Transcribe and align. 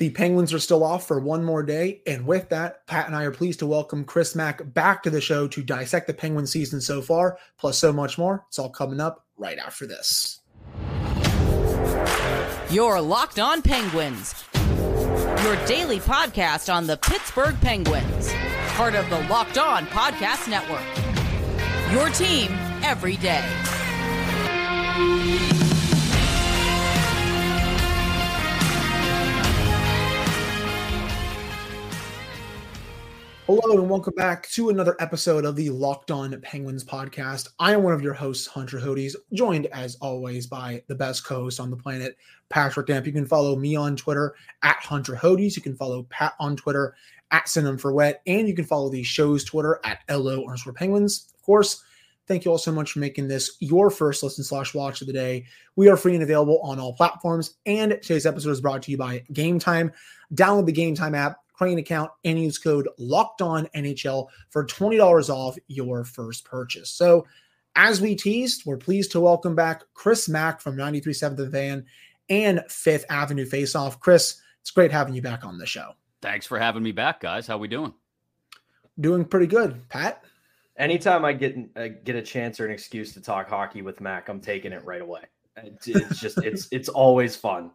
The 0.00 0.08
Penguins 0.08 0.54
are 0.54 0.58
still 0.58 0.82
off 0.82 1.06
for 1.06 1.20
one 1.20 1.44
more 1.44 1.62
day. 1.62 2.00
And 2.06 2.26
with 2.26 2.48
that, 2.48 2.86
Pat 2.86 3.06
and 3.06 3.14
I 3.14 3.24
are 3.24 3.30
pleased 3.30 3.58
to 3.58 3.66
welcome 3.66 4.06
Chris 4.06 4.34
Mack 4.34 4.72
back 4.72 5.02
to 5.02 5.10
the 5.10 5.20
show 5.20 5.46
to 5.48 5.62
dissect 5.62 6.06
the 6.06 6.14
Penguin 6.14 6.46
season 6.46 6.80
so 6.80 7.02
far, 7.02 7.36
plus 7.58 7.76
so 7.76 7.92
much 7.92 8.16
more. 8.16 8.42
It's 8.48 8.58
all 8.58 8.70
coming 8.70 8.98
up 8.98 9.26
right 9.36 9.58
after 9.58 9.86
this. 9.86 10.40
Your 12.70 12.98
Locked 12.98 13.38
On 13.38 13.60
Penguins, 13.60 14.42
your 15.44 15.56
daily 15.66 15.98
podcast 15.98 16.72
on 16.72 16.86
the 16.86 16.96
Pittsburgh 16.96 17.60
Penguins, 17.60 18.32
part 18.68 18.94
of 18.94 19.06
the 19.10 19.20
Locked 19.28 19.58
On 19.58 19.84
Podcast 19.88 20.48
Network. 20.48 20.80
Your 21.92 22.08
team 22.08 22.48
every 22.82 23.18
day. 23.18 23.44
Hello 33.52 33.80
and 33.80 33.90
welcome 33.90 34.14
back 34.14 34.48
to 34.50 34.68
another 34.68 34.94
episode 35.00 35.44
of 35.44 35.56
the 35.56 35.70
Locked 35.70 36.12
On 36.12 36.40
Penguins 36.40 36.84
podcast. 36.84 37.48
I 37.58 37.72
am 37.72 37.82
one 37.82 37.92
of 37.92 38.00
your 38.00 38.14
hosts, 38.14 38.46
Hunter 38.46 38.78
Hodes, 38.78 39.16
joined 39.32 39.66
as 39.72 39.96
always 39.96 40.46
by 40.46 40.84
the 40.86 40.94
best 40.94 41.24
co-host 41.24 41.58
on 41.58 41.68
the 41.68 41.76
planet, 41.76 42.16
Patrick 42.48 42.86
Damp. 42.86 43.06
You 43.06 43.12
can 43.12 43.26
follow 43.26 43.56
me 43.56 43.74
on 43.74 43.96
Twitter 43.96 44.36
at 44.62 44.76
Hunter 44.76 45.16
Hodes. 45.16 45.56
You 45.56 45.62
can 45.62 45.74
follow 45.74 46.04
Pat 46.10 46.34
on 46.38 46.54
Twitter 46.54 46.94
at 47.32 47.48
Synonym 47.48 47.76
for 47.76 47.92
Wet, 47.92 48.22
and 48.24 48.46
you 48.46 48.54
can 48.54 48.66
follow 48.66 48.88
the 48.88 49.02
show's 49.02 49.42
Twitter 49.42 49.80
at 49.82 49.98
LO 50.08 50.44
underscore 50.44 50.72
Penguins. 50.72 51.26
Of 51.34 51.42
course, 51.42 51.82
thank 52.28 52.44
you 52.44 52.52
all 52.52 52.58
so 52.58 52.70
much 52.70 52.92
for 52.92 53.00
making 53.00 53.26
this 53.26 53.56
your 53.58 53.90
first 53.90 54.22
listen 54.22 54.44
slash 54.44 54.74
watch 54.74 55.00
of 55.00 55.08
the 55.08 55.12
day. 55.12 55.44
We 55.74 55.88
are 55.88 55.96
free 55.96 56.14
and 56.14 56.22
available 56.22 56.60
on 56.60 56.78
all 56.78 56.92
platforms, 56.92 57.56
and 57.66 57.98
today's 58.00 58.26
episode 58.26 58.50
is 58.50 58.60
brought 58.60 58.84
to 58.84 58.92
you 58.92 58.96
by 58.96 59.24
Game 59.32 59.58
Time. 59.58 59.90
Download 60.32 60.66
the 60.66 60.72
Game 60.72 60.94
Time 60.94 61.16
app 61.16 61.38
Crane 61.60 61.78
account 61.78 62.10
and 62.24 62.40
use 62.40 62.56
code 62.56 62.88
locked 62.96 63.42
on 63.42 63.66
NHL 63.74 64.28
for 64.48 64.64
$20 64.64 65.28
off 65.28 65.58
your 65.68 66.04
first 66.04 66.46
purchase. 66.46 66.88
So, 66.88 67.26
as 67.76 68.00
we 68.00 68.14
teased, 68.14 68.64
we're 68.64 68.78
pleased 68.78 69.12
to 69.12 69.20
welcome 69.20 69.54
back 69.54 69.82
Chris 69.92 70.26
Mack 70.26 70.62
from 70.62 70.74
93.7 70.74 71.36
The 71.36 71.50
Fan 71.50 71.84
and 72.30 72.62
Fifth 72.70 73.04
Avenue 73.10 73.44
Faceoff. 73.44 74.00
Chris, 74.00 74.40
it's 74.62 74.70
great 74.70 74.90
having 74.90 75.14
you 75.14 75.20
back 75.20 75.44
on 75.44 75.58
the 75.58 75.66
show. 75.66 75.92
Thanks 76.22 76.46
for 76.46 76.58
having 76.58 76.82
me 76.82 76.92
back, 76.92 77.20
guys. 77.20 77.46
How 77.46 77.58
we 77.58 77.68
doing? 77.68 77.92
Doing 78.98 79.26
pretty 79.26 79.46
good, 79.46 79.86
Pat. 79.90 80.24
Anytime 80.78 81.26
I 81.26 81.34
get 81.34 81.58
uh, 81.76 81.88
get 82.02 82.16
a 82.16 82.22
chance 82.22 82.58
or 82.58 82.64
an 82.64 82.72
excuse 82.72 83.12
to 83.12 83.20
talk 83.20 83.50
hockey 83.50 83.82
with 83.82 84.00
Mac, 84.00 84.30
I'm 84.30 84.40
taking 84.40 84.72
it 84.72 84.82
right 84.86 85.02
away. 85.02 85.24
It's, 85.58 85.88
it's 85.88 86.20
just 86.20 86.38
it's 86.38 86.68
it's 86.72 86.88
always 86.88 87.36
fun. 87.36 87.72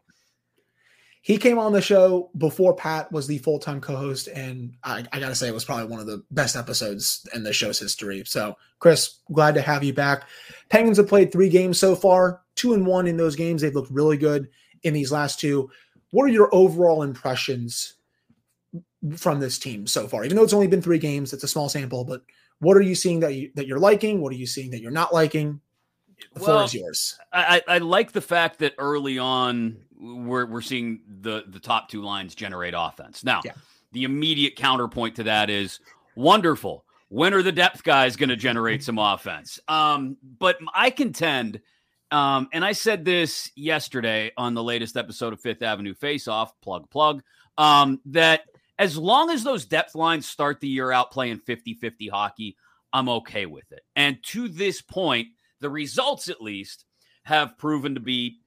He 1.26 1.40
came 1.40 1.58
on 1.58 1.74
the 1.74 1.82
show 1.82 2.30
before 2.38 2.76
Pat 2.76 3.12
was 3.12 3.26
the 3.26 3.40
full 3.40 3.58
time 3.58 3.82
co 3.82 3.96
host, 3.96 4.28
and 4.28 4.76
I, 4.84 5.04
I 5.12 5.20
got 5.20 5.30
to 5.30 5.36
say, 5.36 5.48
it 5.48 5.56
was 5.56 5.66
probably 5.66 5.88
one 5.88 6.00
of 6.00 6.06
the 6.06 6.24
best 6.30 6.56
episodes 6.56 7.28
in 7.34 7.42
the 7.42 7.52
show's 7.52 7.80
history. 7.80 8.22
So, 8.28 8.56
Chris, 8.78 9.22
glad 9.34 9.56
to 9.56 9.62
have 9.62 9.84
you 9.84 9.92
back. 9.92 10.30
Penguins 10.70 10.98
have 10.98 11.08
played 11.08 11.32
three 11.32 11.50
games 11.50 11.80
so 11.80 11.96
far, 11.96 12.44
two 12.56 12.76
and 12.76 12.86
one 12.86 13.08
in 13.08 13.18
those 13.18 13.36
games. 13.36 13.64
They've 13.64 13.74
looked 13.74 13.90
really 13.90 14.18
good 14.18 14.50
in 14.84 14.94
these 14.94 15.12
last 15.12 15.40
two. 15.40 15.68
What 16.12 16.26
are 16.26 16.32
your 16.32 16.54
overall 16.54 17.02
impressions 17.02 17.96
from 19.18 19.40
this 19.40 19.58
team 19.58 19.88
so 19.88 20.08
far? 20.08 20.26
Even 20.26 20.38
though 20.38 20.44
it's 20.44 20.54
only 20.54 20.68
been 20.68 20.84
three 20.84 21.00
games, 21.00 21.34
it's 21.34 21.44
a 21.44 21.48
small 21.48 21.70
sample, 21.70 22.06
but 22.06 22.22
what 22.60 22.78
are 22.78 22.82
you 22.82 22.94
seeing 22.94 23.22
that 23.22 23.34
you 23.34 23.50
that 23.56 23.66
you're 23.66 23.80
liking? 23.80 24.22
What 24.22 24.32
are 24.32 24.38
you 24.38 24.46
seeing 24.46 24.70
that 24.70 24.80
you're 24.80 24.92
not 24.92 25.12
liking? 25.12 25.60
The 26.34 26.40
well, 26.42 26.46
floor 26.46 26.64
is 26.64 26.74
yours. 26.74 27.20
I, 27.32 27.62
I 27.68 27.78
like 27.80 28.12
the 28.12 28.22
fact 28.22 28.60
that 28.60 28.74
early 28.78 29.20
on 29.20 29.78
we're 29.98 30.46
we're 30.46 30.62
seeing 30.62 31.02
the 31.22 31.44
the 31.48 31.60
top 31.60 31.90
two 31.90 32.02
lines 32.02 32.36
generate 32.36 32.74
offense. 32.76 33.24
Now, 33.24 33.42
yeah. 33.44 33.54
the 33.92 34.04
immediate 34.04 34.56
counterpoint 34.56 35.16
to 35.16 35.24
that 35.24 35.50
is 35.50 35.80
wonderful. 36.16 36.86
When 37.10 37.34
are 37.34 37.44
the 37.44 37.52
depth 37.52 37.84
guys 37.84 38.16
going 38.16 38.30
to 38.30 38.36
generate 38.36 38.84
some 38.84 38.98
offense? 38.98 39.60
Um, 39.68 40.18
but 40.40 40.58
I 40.74 40.90
contend, 40.90 41.62
um, 42.12 42.50
and 42.52 42.66
I 42.66 42.72
said 42.72 43.06
this 43.06 43.52
yesterday 43.56 44.32
on 44.38 44.54
the 44.54 44.64
latest 44.64 44.98
episode 44.98 45.32
of 45.32 45.40
Fifth 45.40 45.62
Avenue 45.62 45.94
Face 45.94 46.28
Off, 46.28 46.52
plug 46.62 46.90
plug, 46.90 47.22
um, 47.58 48.02
that 48.06 48.42
as 48.80 48.98
long 48.98 49.30
as 49.30 49.44
those 49.44 49.66
depth 49.66 49.96
lines 49.96 50.28
start 50.28 50.60
the 50.60 50.68
year 50.68 50.92
out 50.92 51.12
playing 51.12 51.40
50-50 51.48 52.10
hockey, 52.12 52.58
I'm 52.92 53.08
okay 53.08 53.46
with 53.46 53.72
it. 53.72 53.82
And 53.96 54.18
to 54.28 54.48
this 54.48 54.82
point, 54.82 55.28
the 55.62 55.70
results 55.70 56.30
at 56.30 56.42
least 56.42 56.86
have 57.24 57.58
proven 57.58 57.96
to 57.96 58.00
be 58.00 58.40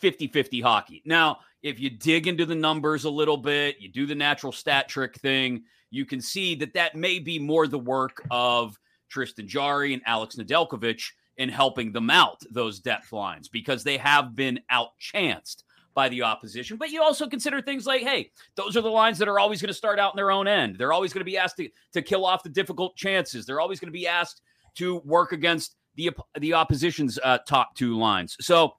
50 0.00 0.28
50 0.28 0.60
hockey. 0.60 1.02
Now, 1.04 1.38
if 1.62 1.80
you 1.80 1.90
dig 1.90 2.26
into 2.26 2.44
the 2.44 2.54
numbers 2.54 3.04
a 3.04 3.10
little 3.10 3.38
bit, 3.38 3.80
you 3.80 3.88
do 3.88 4.06
the 4.06 4.14
natural 4.14 4.52
stat 4.52 4.88
trick 4.88 5.16
thing, 5.16 5.62
you 5.90 6.04
can 6.04 6.20
see 6.20 6.54
that 6.56 6.74
that 6.74 6.94
may 6.94 7.18
be 7.18 7.38
more 7.38 7.66
the 7.66 7.78
work 7.78 8.22
of 8.30 8.78
Tristan 9.08 9.48
Jarry 9.48 9.94
and 9.94 10.02
Alex 10.06 10.36
Nedeljkovic 10.36 11.02
in 11.36 11.48
helping 11.48 11.92
them 11.92 12.10
out, 12.10 12.40
those 12.50 12.80
depth 12.80 13.12
lines, 13.12 13.48
because 13.48 13.82
they 13.82 13.96
have 13.96 14.36
been 14.36 14.60
outchanced 14.70 15.62
by 15.94 16.08
the 16.08 16.22
opposition. 16.22 16.76
But 16.76 16.90
you 16.90 17.02
also 17.02 17.28
consider 17.28 17.62
things 17.62 17.86
like, 17.86 18.02
hey, 18.02 18.30
those 18.56 18.76
are 18.76 18.80
the 18.80 18.88
lines 18.88 19.18
that 19.18 19.28
are 19.28 19.38
always 19.38 19.62
going 19.62 19.68
to 19.68 19.74
start 19.74 19.98
out 19.98 20.12
in 20.12 20.16
their 20.16 20.32
own 20.32 20.48
end. 20.48 20.76
They're 20.76 20.92
always 20.92 21.12
going 21.12 21.20
to 21.20 21.30
be 21.30 21.38
asked 21.38 21.56
to, 21.58 21.68
to 21.92 22.02
kill 22.02 22.26
off 22.26 22.42
the 22.42 22.48
difficult 22.48 22.96
chances. 22.96 23.46
They're 23.46 23.60
always 23.60 23.80
going 23.80 23.88
to 23.88 23.98
be 23.98 24.08
asked 24.08 24.42
to 24.76 24.98
work 25.04 25.32
against 25.32 25.76
the 25.96 26.10
the 26.38 26.54
opposition's 26.54 27.18
uh, 27.22 27.38
top 27.46 27.74
two 27.74 27.98
lines. 27.98 28.36
So 28.40 28.74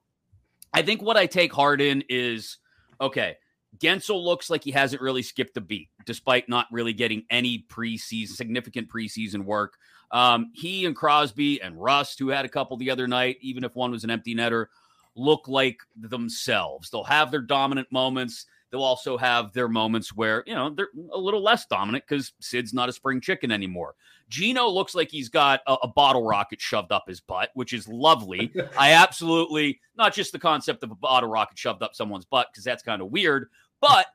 I 0.72 0.82
think 0.82 1.02
what 1.02 1.16
I 1.16 1.26
take 1.26 1.52
heart 1.52 1.80
in 1.80 2.04
is 2.08 2.58
okay. 3.00 3.36
Guentzel 3.78 4.24
looks 4.24 4.48
like 4.48 4.64
he 4.64 4.70
hasn't 4.70 5.02
really 5.02 5.22
skipped 5.22 5.56
a 5.56 5.60
beat, 5.60 5.90
despite 6.06 6.48
not 6.48 6.66
really 6.72 6.94
getting 6.94 7.24
any 7.30 7.66
preseason, 7.68 8.28
significant 8.28 8.88
preseason 8.88 9.44
work. 9.44 9.74
Um, 10.10 10.50
he 10.54 10.86
and 10.86 10.96
Crosby 10.96 11.60
and 11.60 11.80
Rust, 11.80 12.18
who 12.18 12.28
had 12.28 12.44
a 12.44 12.48
couple 12.48 12.76
the 12.76 12.90
other 12.90 13.06
night, 13.06 13.36
even 13.42 13.64
if 13.64 13.74
one 13.74 13.90
was 13.90 14.04
an 14.04 14.10
empty 14.10 14.34
netter, 14.34 14.66
look 15.14 15.48
like 15.48 15.78
themselves. 15.96 16.90
They'll 16.90 17.04
have 17.04 17.30
their 17.30 17.40
dominant 17.40 17.90
moments. 17.90 18.46
They'll 18.76 18.84
also 18.84 19.16
have 19.16 19.54
their 19.54 19.68
moments 19.68 20.14
where, 20.14 20.44
you 20.46 20.54
know, 20.54 20.68
they're 20.68 20.90
a 21.10 21.18
little 21.18 21.42
less 21.42 21.64
dominant 21.64 22.04
because 22.06 22.34
Sid's 22.40 22.74
not 22.74 22.90
a 22.90 22.92
spring 22.92 23.22
chicken 23.22 23.50
anymore. 23.50 23.94
Gino 24.28 24.68
looks 24.68 24.94
like 24.94 25.10
he's 25.10 25.30
got 25.30 25.60
a, 25.66 25.76
a, 25.84 25.88
bottle 25.88 26.26
rocket 26.26 26.60
shoved 26.60 26.92
up 26.92 27.04
his 27.08 27.22
butt, 27.22 27.50
which 27.54 27.72
is 27.72 27.88
lovely. 27.88 28.52
I 28.78 28.92
absolutely, 28.92 29.80
not 29.96 30.12
just 30.12 30.32
the 30.32 30.38
concept 30.38 30.82
of 30.82 30.90
a 30.90 30.94
bottle 30.94 31.30
rocket 31.30 31.58
shoved 31.58 31.82
up 31.82 31.94
someone's 31.94 32.26
butt, 32.26 32.48
because 32.52 32.64
that's 32.64 32.82
kind 32.82 33.00
of 33.00 33.10
weird, 33.10 33.48
but 33.80 34.08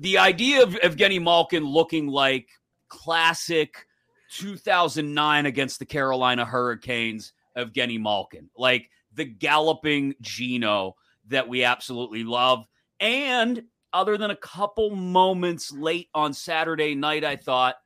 the 0.00 0.18
idea 0.18 0.64
of 0.64 0.74
Evgeny 0.74 1.22
Malkin 1.22 1.64
looking 1.64 2.08
like 2.08 2.48
classic 2.88 3.86
2009 4.32 5.46
against 5.46 5.78
the 5.78 5.86
Carolina 5.86 6.44
Hurricanes 6.44 7.34
Evgeny 7.56 8.00
Malkin, 8.00 8.50
like 8.56 8.90
the 9.14 9.26
galloping 9.26 10.16
Gino 10.20 10.96
that 11.28 11.48
we 11.48 11.62
absolutely 11.62 12.24
love. 12.24 12.66
And 12.98 13.62
other 13.92 14.16
than 14.16 14.30
a 14.30 14.36
couple 14.36 14.90
moments 14.90 15.72
late 15.72 16.08
on 16.14 16.32
Saturday 16.32 16.94
night, 16.94 17.24
I 17.24 17.36
thought 17.36 17.76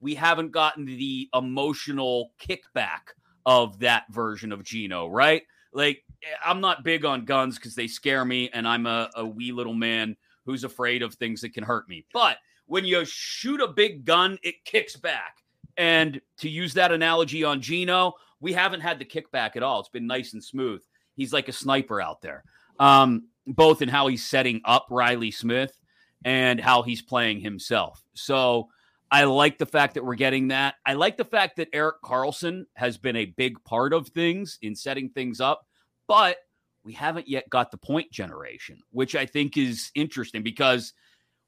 we 0.00 0.14
haven't 0.14 0.50
gotten 0.50 0.86
the 0.86 1.28
emotional 1.34 2.32
kickback 2.40 3.14
of 3.46 3.78
that 3.80 4.04
version 4.10 4.52
of 4.52 4.62
Gino, 4.64 5.08
right? 5.08 5.42
Like, 5.72 6.02
I'm 6.44 6.60
not 6.60 6.84
big 6.84 7.04
on 7.04 7.24
guns 7.24 7.56
because 7.56 7.74
they 7.74 7.86
scare 7.86 8.24
me, 8.24 8.50
and 8.52 8.66
I'm 8.66 8.86
a, 8.86 9.10
a 9.14 9.24
wee 9.24 9.52
little 9.52 9.74
man 9.74 10.16
who's 10.44 10.64
afraid 10.64 11.02
of 11.02 11.14
things 11.14 11.40
that 11.42 11.54
can 11.54 11.64
hurt 11.64 11.88
me. 11.88 12.04
But 12.12 12.38
when 12.66 12.84
you 12.84 13.04
shoot 13.04 13.60
a 13.60 13.68
big 13.68 14.04
gun, 14.04 14.38
it 14.42 14.64
kicks 14.64 14.96
back. 14.96 15.36
And 15.76 16.20
to 16.38 16.48
use 16.48 16.74
that 16.74 16.92
analogy 16.92 17.44
on 17.44 17.60
Gino, 17.60 18.14
we 18.40 18.52
haven't 18.52 18.80
had 18.80 18.98
the 18.98 19.04
kickback 19.04 19.56
at 19.56 19.62
all. 19.62 19.80
It's 19.80 19.88
been 19.88 20.06
nice 20.06 20.32
and 20.32 20.42
smooth. 20.42 20.82
He's 21.14 21.32
like 21.32 21.48
a 21.48 21.52
sniper 21.52 22.00
out 22.00 22.20
there, 22.22 22.44
um, 22.78 23.28
both 23.46 23.82
in 23.82 23.88
how 23.88 24.06
he's 24.08 24.24
setting 24.24 24.60
up 24.64 24.86
Reilly 24.90 25.30
Smith 25.30 25.78
and 26.24 26.60
how 26.60 26.82
he's 26.82 27.02
playing 27.02 27.40
himself. 27.40 28.02
So, 28.14 28.68
I 29.10 29.24
like 29.24 29.58
the 29.58 29.66
fact 29.66 29.94
that 29.94 30.04
we're 30.04 30.14
getting 30.14 30.48
that. 30.48 30.76
I 30.86 30.94
like 30.94 31.16
the 31.16 31.24
fact 31.24 31.56
that 31.56 31.68
Erik 31.72 31.96
Karlsson 32.04 32.66
has 32.74 32.96
been 32.96 33.16
a 33.16 33.24
big 33.24 33.62
part 33.64 33.92
of 33.92 34.08
things 34.08 34.58
in 34.62 34.76
setting 34.76 35.10
things 35.10 35.40
up, 35.40 35.66
but 36.06 36.36
we 36.84 36.92
haven't 36.92 37.28
yet 37.28 37.50
got 37.50 37.70
the 37.70 37.76
point 37.76 38.10
generation, 38.12 38.78
which 38.90 39.16
I 39.16 39.26
think 39.26 39.56
is 39.56 39.90
interesting 39.94 40.42
because 40.42 40.92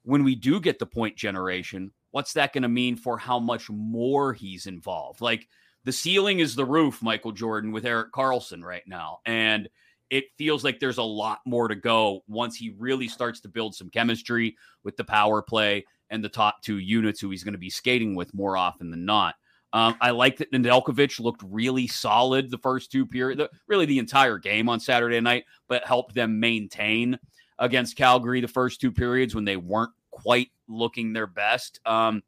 when 0.03 0.23
we 0.23 0.35
do 0.35 0.59
get 0.59 0.77
the 0.77 0.85
point 0.85 1.15
generation, 1.15 1.91
what's 2.11 2.33
that 2.33 2.53
going 2.53 2.63
to 2.63 2.69
mean 2.69 2.97
for 2.97 3.17
how 3.17 3.39
much 3.39 3.69
more 3.69 4.33
he's 4.33 4.65
involved? 4.65 5.21
Like 5.21 5.47
the 5.85 5.93
ceiling 5.93 6.39
is 6.39 6.55
the 6.55 6.65
roof, 6.65 7.01
Michael 7.01 7.31
Jordan, 7.31 7.71
with 7.71 7.85
Erik 7.85 8.11
Karlsson 8.11 8.61
right 8.61 8.83
now. 8.85 9.19
And 9.25 9.69
it 10.09 10.25
feels 10.37 10.63
like 10.63 10.79
there's 10.79 10.97
a 10.97 11.03
lot 11.03 11.39
more 11.45 11.67
to 11.67 11.75
go 11.75 12.21
once 12.27 12.55
he 12.55 12.73
really 12.77 13.07
starts 13.07 13.39
to 13.41 13.49
build 13.49 13.73
some 13.75 13.89
chemistry 13.89 14.55
with 14.83 14.95
the 14.97 15.03
power 15.03 15.41
play 15.41 15.85
and 16.09 16.23
the 16.23 16.29
top 16.29 16.61
two 16.61 16.77
units 16.77 17.19
who 17.19 17.29
he's 17.29 17.43
going 17.43 17.53
to 17.53 17.59
be 17.59 17.69
skating 17.69 18.15
with 18.15 18.33
more 18.33 18.55
often 18.55 18.91
than 18.91 19.05
not. 19.05 19.35
Um, 19.73 19.95
I 19.99 20.11
like 20.11 20.37
that 20.37 20.51
Nedeljkovic 20.51 21.19
looked 21.19 21.41
really 21.43 21.87
solid 21.87 22.51
the 22.51 22.59
first 22.59 22.91
two 22.91 23.07
period, 23.07 23.47
really 23.67 23.87
the 23.87 23.97
entire 23.97 24.37
game 24.37 24.69
on 24.69 24.79
Saturday 24.79 25.19
night, 25.19 25.45
but 25.67 25.83
helped 25.83 26.13
them 26.13 26.39
maintain 26.39 27.17
against 27.57 27.95
Calgary 27.97 28.39
the 28.39 28.47
first 28.47 28.79
two 28.79 28.91
periods 28.91 29.33
when 29.33 29.45
they 29.45 29.57
weren't 29.57 29.91
quite 30.11 30.49
looking 30.67 31.11
their 31.11 31.25
best. 31.25 31.79
Um, 31.87 32.21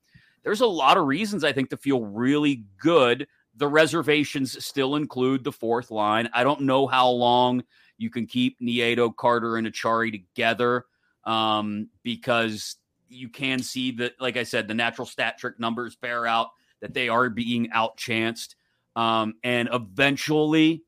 there's 0.43 0.61
a 0.61 0.67
lot 0.67 0.97
of 0.97 1.05
reasons 1.05 1.43
I 1.43 1.53
think 1.53 1.69
to 1.69 1.77
feel 1.77 2.03
really 2.03 2.63
good. 2.79 3.27
The 3.57 3.67
reservations 3.67 4.63
still 4.65 4.95
include 4.95 5.43
the 5.43 5.51
fourth 5.51 5.91
line. 5.91 6.29
I 6.33 6.43
don't 6.43 6.61
know 6.61 6.87
how 6.87 7.09
long 7.09 7.63
you 7.97 8.09
can 8.09 8.25
keep 8.25 8.59
Nieto, 8.59 9.15
Carter, 9.15 9.57
and 9.57 9.67
Acciari 9.67 10.11
together 10.11 10.85
um, 11.23 11.89
because 12.03 12.75
you 13.07 13.29
can 13.29 13.59
see 13.59 13.91
that, 13.91 14.13
like 14.19 14.37
I 14.37 14.43
said, 14.43 14.67
the 14.67 14.73
natural 14.73 15.05
stat 15.05 15.37
trick 15.37 15.59
numbers 15.59 15.95
bear 15.95 16.27
out 16.27 16.49
that 16.81 16.93
they 16.93 17.09
are 17.09 17.29
being 17.29 17.69
outchanced. 17.69 18.55
Um, 18.95 19.35
and 19.43 19.69
eventually, 19.71 20.83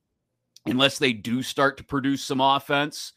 unless 0.65 0.99
they 0.99 1.13
do 1.13 1.41
start 1.41 1.77
to 1.77 1.83
produce 1.83 2.23
some 2.23 2.41
offense, 2.41 3.13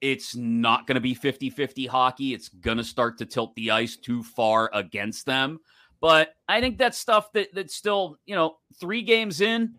it's 0.00 0.36
not 0.36 0.86
going 0.86 0.94
to 0.94 1.00
be 1.00 1.14
50 1.14 1.50
50 1.50 1.86
hockey. 1.86 2.34
It's 2.34 2.48
going 2.48 2.78
to 2.78 2.84
start 2.84 3.18
to 3.18 3.26
tilt 3.26 3.54
the 3.54 3.70
ice 3.70 3.96
too 3.96 4.22
far 4.22 4.70
against 4.72 5.26
them. 5.26 5.60
But 6.00 6.34
I 6.48 6.60
think 6.60 6.78
that's 6.78 6.98
stuff 6.98 7.32
that 7.32 7.48
that's 7.54 7.74
still, 7.74 8.18
you 8.24 8.34
know, 8.34 8.56
three 8.80 9.02
games 9.02 9.40
in, 9.40 9.74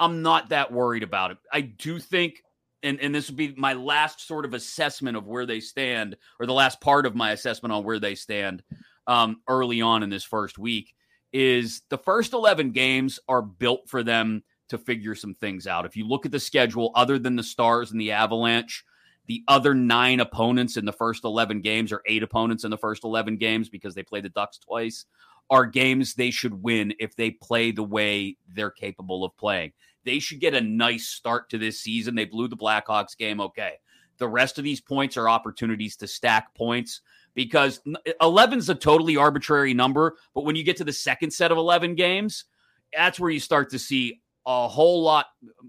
I'm 0.00 0.22
not 0.22 0.50
that 0.50 0.72
worried 0.72 1.02
about 1.02 1.32
it. 1.32 1.38
I 1.52 1.60
do 1.60 1.98
think, 1.98 2.42
and, 2.82 3.00
and 3.00 3.14
this 3.14 3.28
would 3.28 3.36
be 3.36 3.54
my 3.56 3.74
last 3.74 4.26
sort 4.26 4.44
of 4.44 4.54
assessment 4.54 5.16
of 5.16 5.26
where 5.26 5.46
they 5.46 5.60
stand, 5.60 6.16
or 6.38 6.46
the 6.46 6.52
last 6.52 6.80
part 6.80 7.06
of 7.06 7.14
my 7.14 7.32
assessment 7.32 7.72
on 7.72 7.84
where 7.84 7.98
they 7.98 8.14
stand 8.14 8.62
um, 9.06 9.40
early 9.48 9.80
on 9.80 10.02
in 10.02 10.10
this 10.10 10.24
first 10.24 10.58
week, 10.58 10.94
is 11.32 11.82
the 11.90 11.98
first 11.98 12.32
11 12.32 12.70
games 12.70 13.18
are 13.28 13.42
built 13.42 13.88
for 13.88 14.02
them 14.02 14.42
to 14.68 14.78
figure 14.78 15.14
some 15.14 15.34
things 15.34 15.66
out. 15.66 15.86
If 15.86 15.96
you 15.96 16.06
look 16.06 16.26
at 16.26 16.32
the 16.32 16.40
schedule, 16.40 16.92
other 16.94 17.18
than 17.18 17.36
the 17.36 17.42
Stars 17.42 17.90
and 17.90 18.00
the 18.00 18.12
Avalanche, 18.12 18.84
the 19.26 19.42
other 19.48 19.74
nine 19.74 20.20
opponents 20.20 20.76
in 20.76 20.84
the 20.84 20.92
first 20.92 21.24
11 21.24 21.60
games, 21.60 21.92
or 21.92 22.02
eight 22.06 22.22
opponents 22.22 22.64
in 22.64 22.70
the 22.70 22.78
first 22.78 23.04
11 23.04 23.36
games, 23.36 23.68
because 23.68 23.94
they 23.94 24.02
play 24.02 24.20
the 24.20 24.28
Ducks 24.28 24.58
twice, 24.58 25.04
are 25.50 25.66
games 25.66 26.14
they 26.14 26.30
should 26.30 26.62
win 26.62 26.92
if 26.98 27.16
they 27.16 27.30
play 27.30 27.70
the 27.70 27.82
way 27.82 28.36
they're 28.54 28.70
capable 28.70 29.24
of 29.24 29.36
playing. 29.36 29.72
They 30.04 30.18
should 30.18 30.40
get 30.40 30.54
a 30.54 30.60
nice 30.60 31.08
start 31.08 31.50
to 31.50 31.58
this 31.58 31.80
season. 31.80 32.14
They 32.14 32.24
blew 32.24 32.48
the 32.48 32.56
Blackhawks 32.56 33.16
game. 33.16 33.40
Okay. 33.40 33.74
The 34.18 34.28
rest 34.28 34.58
of 34.58 34.64
these 34.64 34.80
points 34.80 35.16
are 35.16 35.28
opportunities 35.28 35.96
to 35.96 36.06
stack 36.06 36.54
points 36.54 37.02
because 37.34 37.80
11 38.20 38.58
is 38.58 38.68
a 38.68 38.74
totally 38.74 39.16
arbitrary 39.16 39.74
number. 39.74 40.16
But 40.34 40.44
when 40.44 40.56
you 40.56 40.64
get 40.64 40.76
to 40.78 40.84
the 40.84 40.92
second 40.92 41.30
set 41.30 41.52
of 41.52 41.58
11 41.58 41.94
games, 41.94 42.44
that's 42.92 43.20
where 43.20 43.30
you 43.30 43.40
start 43.40 43.70
to 43.70 43.78
see 43.78 44.20
a 44.46 44.66
whole 44.66 45.02
lot 45.02 45.26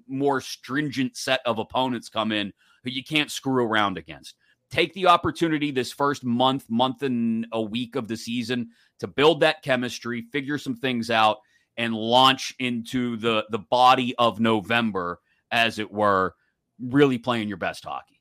more 0.07 0.41
stringent 0.41 1.15
set 1.17 1.41
of 1.45 1.59
opponents 1.59 2.09
come 2.09 2.31
in 2.31 2.53
who 2.83 2.89
you 2.89 3.03
can't 3.03 3.29
screw 3.29 3.63
around 3.63 3.97
against. 3.97 4.35
Take 4.69 4.93
the 4.93 5.07
opportunity 5.07 5.71
this 5.71 5.91
first 5.91 6.23
month, 6.23 6.69
month 6.69 7.01
and 7.01 7.47
a 7.51 7.61
week 7.61 7.95
of 7.95 8.07
the 8.07 8.17
season 8.17 8.69
to 8.99 9.07
build 9.07 9.39
that 9.39 9.63
chemistry, 9.63 10.21
figure 10.31 10.57
some 10.57 10.75
things 10.75 11.09
out, 11.09 11.37
and 11.77 11.95
launch 11.95 12.53
into 12.59 13.17
the 13.17 13.45
the 13.49 13.59
body 13.59 14.13
of 14.17 14.39
November, 14.39 15.19
as 15.51 15.79
it 15.79 15.91
were, 15.91 16.35
really 16.79 17.17
playing 17.17 17.47
your 17.47 17.57
best 17.57 17.83
hockey. 17.83 18.19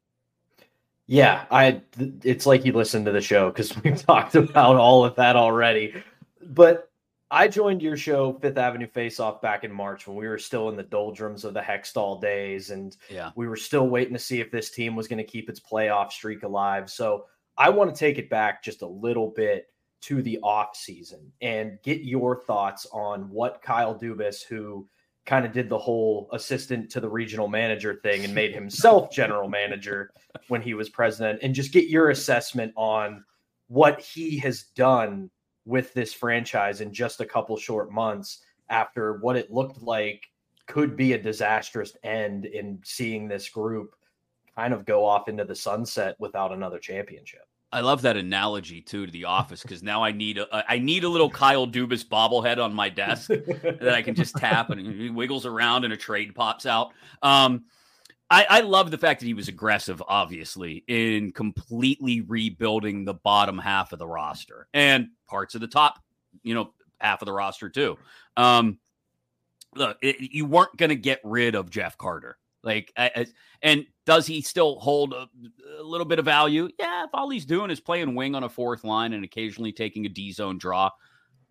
Yeah, 1.06 1.46
I. 1.50 1.82
It's 2.22 2.46
like 2.46 2.64
you 2.64 2.72
listened 2.72 3.06
to 3.06 3.12
the 3.12 3.20
show 3.20 3.48
because 3.50 3.76
we've 3.82 4.00
talked 4.00 4.34
about 4.34 4.76
all 4.76 5.04
of 5.04 5.16
that 5.16 5.36
already. 5.36 6.02
But 6.42 6.88
I 7.30 7.48
joined 7.48 7.82
your 7.82 7.96
show, 7.96 8.38
Fifth 8.40 8.56
Avenue 8.56 8.86
Face 8.86 9.20
Off, 9.20 9.42
back 9.42 9.62
in 9.62 9.72
March 9.72 10.06
when 10.06 10.16
we 10.16 10.26
were 10.26 10.38
still 10.38 10.70
in 10.70 10.76
the 10.76 10.82
doldrums 10.82 11.44
of 11.44 11.52
the 11.52 11.60
Hextall 11.60 12.20
days, 12.20 12.70
and 12.70 12.96
yeah. 13.10 13.32
we 13.36 13.46
were 13.46 13.56
still 13.56 13.88
waiting 13.88 14.14
to 14.14 14.19
see 14.19 14.40
if 14.40 14.50
this 14.50 14.70
team 14.70 14.96
was 14.96 15.08
going 15.08 15.19
to 15.19 15.25
keep 15.25 15.50
its 15.50 15.60
playoff 15.60 16.10
streak 16.10 16.42
alive. 16.42 16.88
So 16.88 17.26
I 17.58 17.69
want 17.69 17.94
to 17.94 17.98
take 17.98 18.19
it 18.19 18.30
back 18.30 18.62
just 18.62 18.80
a 18.80 18.86
little 18.86 19.30
bit 19.36 19.66
to 20.00 20.22
the 20.22 20.38
off 20.42 20.75
season 20.75 21.30
and 21.42 21.78
get 21.82 22.00
your 22.00 22.40
thoughts 22.42 22.86
on 22.92 23.28
what 23.28 23.60
Kyle 23.62 23.98
Dubas, 23.98 24.42
who 24.42 24.88
kind 25.26 25.44
of 25.44 25.52
did 25.52 25.69
the 25.69 25.78
whole 25.78 26.31
assistant 26.32 26.90
to 26.90 27.00
the 27.00 27.10
regional 27.10 27.48
manager 27.48 28.00
thing 28.02 28.24
and 28.24 28.34
made 28.34 28.54
himself 28.54 29.10
general 29.12 29.50
manager 29.50 30.10
when 30.46 30.62
he 30.62 30.72
was 30.72 30.88
president, 30.88 31.40
and 31.42 31.54
just 31.54 31.72
get 31.72 31.88
your 31.88 32.08
assessment 32.08 32.72
on 32.74 33.22
what 33.66 34.00
he 34.00 34.38
has 34.38 34.62
done 34.74 35.31
with 35.69 35.93
this 35.93 36.15
franchise 36.15 36.81
in 36.81 36.93
just 36.93 37.20
a 37.20 37.26
couple 37.26 37.56
short 37.56 37.93
months 37.93 38.43
after 38.70 39.19
what 39.19 39.37
it 39.37 39.53
looked 39.53 39.82
like 39.82 40.25
could 40.67 40.97
be 40.97 41.12
a 41.12 41.19
disastrous 41.23 41.94
end 42.03 42.47
in 42.47 42.79
seeing 42.82 43.29
this 43.29 43.50
group 43.50 43.94
kind 44.56 44.73
of 44.73 44.87
go 44.87 45.05
off 45.05 45.29
into 45.29 45.44
the 45.44 45.55
sunset 45.55 46.17
without 46.19 46.53
another 46.53 46.79
championship. 46.79 47.43
I 47.70 47.81
love 47.81 48.00
that 48.03 48.17
analogy 48.17 48.81
too 48.81 49.05
to 49.05 49.12
the 49.12 49.26
office 49.26 49.61
because 49.61 49.82
now 49.82 50.03
I 50.03 50.11
need 50.11 50.38
a 50.38 50.65
I 50.70 50.79
need 50.79 51.05
a 51.05 51.09
little 51.09 51.29
Kyle 51.29 51.67
Dubas 51.67 52.03
bobblehead 52.03 52.56
on 52.56 52.73
my 52.73 52.88
desk 52.88 53.29
that 53.29 53.93
I 53.93 54.00
can 54.00 54.15
just 54.15 54.37
tap 54.37 54.70
and 54.70 54.81
he 54.81 55.11
wiggles 55.11 55.44
around 55.44 55.85
and 55.85 55.93
a 55.93 55.97
trade 55.99 56.35
pops 56.35 56.65
out. 56.65 56.93
Um, 57.23 57.67
I, 58.30 58.46
I 58.48 58.60
love 58.60 58.90
the 58.90 58.98
fact 58.98 59.20
that 59.20 59.26
he 59.26 59.34
was 59.34 59.48
aggressive, 59.48 60.02
obviously, 60.06 60.84
in 60.86 61.32
completely 61.32 62.20
rebuilding 62.20 63.04
the 63.04 63.14
bottom 63.14 63.58
half 63.58 63.92
of 63.92 63.98
the 63.98 64.06
roster 64.06 64.69
and 64.75 65.08
parts 65.26 65.54
of 65.54 65.60
the 65.60 65.69
top, 65.69 65.98
you 66.42 66.54
know, 66.54 66.72
half 67.00 67.22
of 67.22 67.26
the 67.26 67.32
roster 67.32 67.70
too. 67.70 67.96
Um, 68.36 68.78
look, 69.75 69.96
it, 70.02 70.16
you 70.20 70.44
weren't 70.44 70.76
going 70.76 70.90
to 70.90 70.96
get 70.96 71.20
rid 71.25 71.54
of 71.54 71.70
Jeff 71.70 71.96
Carter. 71.96 72.36
Like, 72.62 72.92
and 73.62 73.86
does 74.04 74.26
he 74.26 74.42
still 74.42 74.78
hold 74.81 75.14
a, 75.14 75.28
a, 75.78 75.82
little 75.82 76.04
bit 76.04 76.19
of 76.19 76.24
value? 76.24 76.69
Yeah, 76.78 77.04
if 77.04 77.10
all 77.14 77.31
he's 77.31 77.46
doing 77.46 77.70
is 77.70 77.81
playing 77.81 78.14
wing 78.14 78.34
on 78.34 78.42
a 78.42 78.48
fourth 78.48 78.84
line 78.84 79.12
and 79.12 79.24
occasionally 79.24 79.72
taking 79.72 80.04
a 80.06 80.08
D 80.08 80.32
zone 80.32 80.58
draw, 80.58 80.90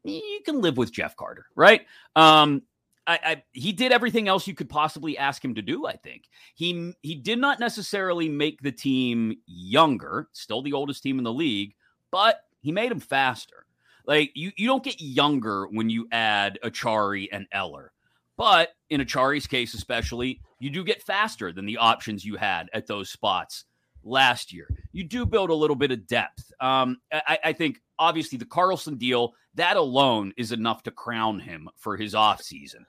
you 0.04 0.42
can 0.46 0.62
live 0.62 0.78
with 0.78 0.92
Jeff 0.92 1.16
Carter, 1.16 1.46
right? 1.56 1.82
Um, 2.16 2.62
I, 3.08 3.44
he 3.54 3.72
did 3.72 3.94
everything 3.94 4.28
else 4.28 4.48
you 4.48 4.54
could 4.54 4.70
possibly 4.70 5.18
ask 5.18 5.44
him 5.44 5.56
to 5.56 5.62
do. 5.62 5.88
I 5.88 5.96
think 5.96 6.26
he 6.56 6.94
he 7.02 7.16
did 7.16 7.40
not 7.40 7.60
necessarily 7.60 8.28
make 8.28 8.62
the 8.62 8.72
team 8.72 9.38
younger, 9.46 10.28
still 10.34 10.62
the 10.62 10.74
oldest 10.74 11.04
team 11.04 11.18
in 11.18 11.24
the 11.24 11.32
league, 11.32 11.74
but 12.12 12.42
he 12.62 12.72
made 12.72 12.92
them 12.92 13.00
faster. 13.00 13.66
Like 14.06 14.32
you, 14.36 14.52
you 14.58 14.68
don't 14.68 14.84
get 14.84 15.02
younger 15.02 15.68
when 15.68 15.90
you 15.90 16.08
add 16.12 16.60
Acciari 16.64 17.28
and 17.32 17.48
Eller. 17.52 17.94
But 18.38 18.70
in 18.90 19.02
Acciari's 19.02 19.48
case, 19.48 19.74
especially, 19.74 20.42
you 20.60 20.70
do 20.70 20.84
get 20.84 21.02
faster 21.02 21.52
than 21.52 21.66
the 21.66 21.78
options 21.78 22.24
you 22.24 22.36
had 22.36 22.70
at 22.74 22.88
those 22.88 23.10
spots 23.10 23.66
last 24.04 24.54
year. 24.54 24.70
You 24.92 25.04
do 25.04 25.26
build 25.26 25.50
a 25.50 25.56
little 25.56 25.76
bit 25.76 25.92
of 25.92 26.08
depth. 26.08 26.52
Um, 26.60 26.98
I, 27.12 27.40
I, 27.46 27.54
think 27.54 27.82
obviously 28.00 28.38
the 28.38 28.46
Karlsson 28.46 28.98
deal, 28.98 29.34
that 29.56 29.76
alone 29.76 30.34
is 30.38 30.52
enough 30.52 30.84
to 30.84 30.92
crown 30.92 31.40
him 31.40 31.68
for 31.76 31.98
his 31.98 32.14
offseason. 32.14 32.86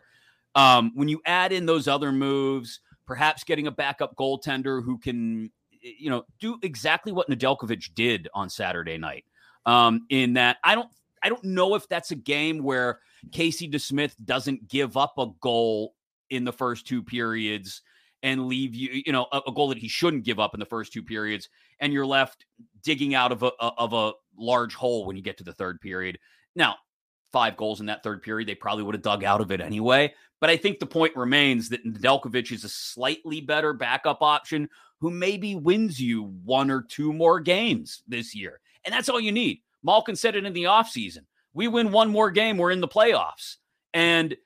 Um, 0.54 0.92
when 0.94 1.08
you 1.08 1.20
add 1.24 1.52
in 1.52 1.66
those 1.66 1.88
other 1.88 2.12
moves, 2.12 2.80
perhaps 3.06 3.44
getting 3.44 3.66
a 3.66 3.70
backup 3.70 4.16
goaltender 4.16 4.84
who 4.84 4.98
can, 4.98 5.50
you 5.80 6.10
know, 6.10 6.24
do 6.40 6.58
exactly 6.62 7.12
what 7.12 7.28
Nedeljkovic 7.28 7.94
did 7.94 8.28
on 8.34 8.50
Saturday 8.50 8.98
night. 8.98 9.24
Um, 9.66 10.06
in 10.08 10.34
that 10.34 10.56
I 10.64 10.74
don't 10.74 10.88
I 11.22 11.28
don't 11.28 11.44
know 11.44 11.74
if 11.74 11.88
that's 11.88 12.10
a 12.10 12.16
game 12.16 12.62
where 12.62 13.00
Casey 13.32 13.68
DeSmith 13.68 14.14
doesn't 14.24 14.68
give 14.68 14.96
up 14.96 15.14
a 15.18 15.26
goal 15.40 15.94
in 16.30 16.44
the 16.44 16.52
first 16.52 16.86
two 16.86 17.02
periods 17.02 17.82
and 18.22 18.46
leave 18.46 18.74
you, 18.74 19.02
you 19.06 19.12
know, 19.12 19.26
a, 19.32 19.40
a, 19.46 19.52
goal 19.52 19.68
that 19.68 19.78
he 19.78 19.88
shouldn't 19.88 20.24
give 20.24 20.40
up 20.40 20.54
in 20.54 20.60
the 20.60 20.66
first 20.66 20.92
two 20.92 21.02
periods, 21.02 21.48
and 21.80 21.92
you're 21.92 22.06
left 22.06 22.46
digging 22.82 23.14
out 23.14 23.30
of 23.30 23.42
a, 23.42 23.52
a, 23.60 23.72
of 23.78 23.92
a 23.92 24.12
large 24.36 24.74
hole 24.74 25.06
when 25.06 25.16
you 25.16 25.22
get 25.22 25.38
to 25.38 25.44
the 25.44 25.52
third 25.52 25.80
period. 25.80 26.18
Now, 26.56 26.76
five 27.32 27.56
goals 27.56 27.80
in 27.80 27.86
that 27.86 28.02
third 28.02 28.22
period, 28.22 28.48
they 28.48 28.54
probably 28.54 28.84
would 28.84 28.94
have 28.94 29.02
dug 29.02 29.24
out 29.24 29.40
of 29.40 29.50
it 29.50 29.60
anyway. 29.60 30.12
But 30.40 30.50
I 30.50 30.56
think 30.56 30.78
the 30.78 30.86
point 30.86 31.16
remains 31.16 31.68
that 31.68 31.84
Nedeljkovic 31.84 32.52
is 32.52 32.64
a 32.64 32.68
slightly 32.68 33.40
better 33.40 33.72
backup 33.72 34.22
option 34.22 34.68
who 35.00 35.10
maybe 35.10 35.54
wins 35.54 36.00
you 36.00 36.24
one 36.44 36.70
or 36.70 36.82
two 36.82 37.12
more 37.12 37.40
games 37.40 38.02
this 38.06 38.34
year. 38.34 38.60
And 38.84 38.92
that's 38.92 39.08
all 39.08 39.20
you 39.20 39.32
need. 39.32 39.60
Malkin 39.82 40.16
said 40.16 40.36
it 40.36 40.44
in 40.44 40.52
the 40.52 40.64
offseason. 40.64 41.24
We 41.54 41.68
win 41.68 41.90
one 41.90 42.10
more 42.10 42.30
game, 42.30 42.56
we're 42.56 42.70
in 42.70 42.80
the 42.80 42.88
playoffs. 42.88 43.56
And 43.94 44.36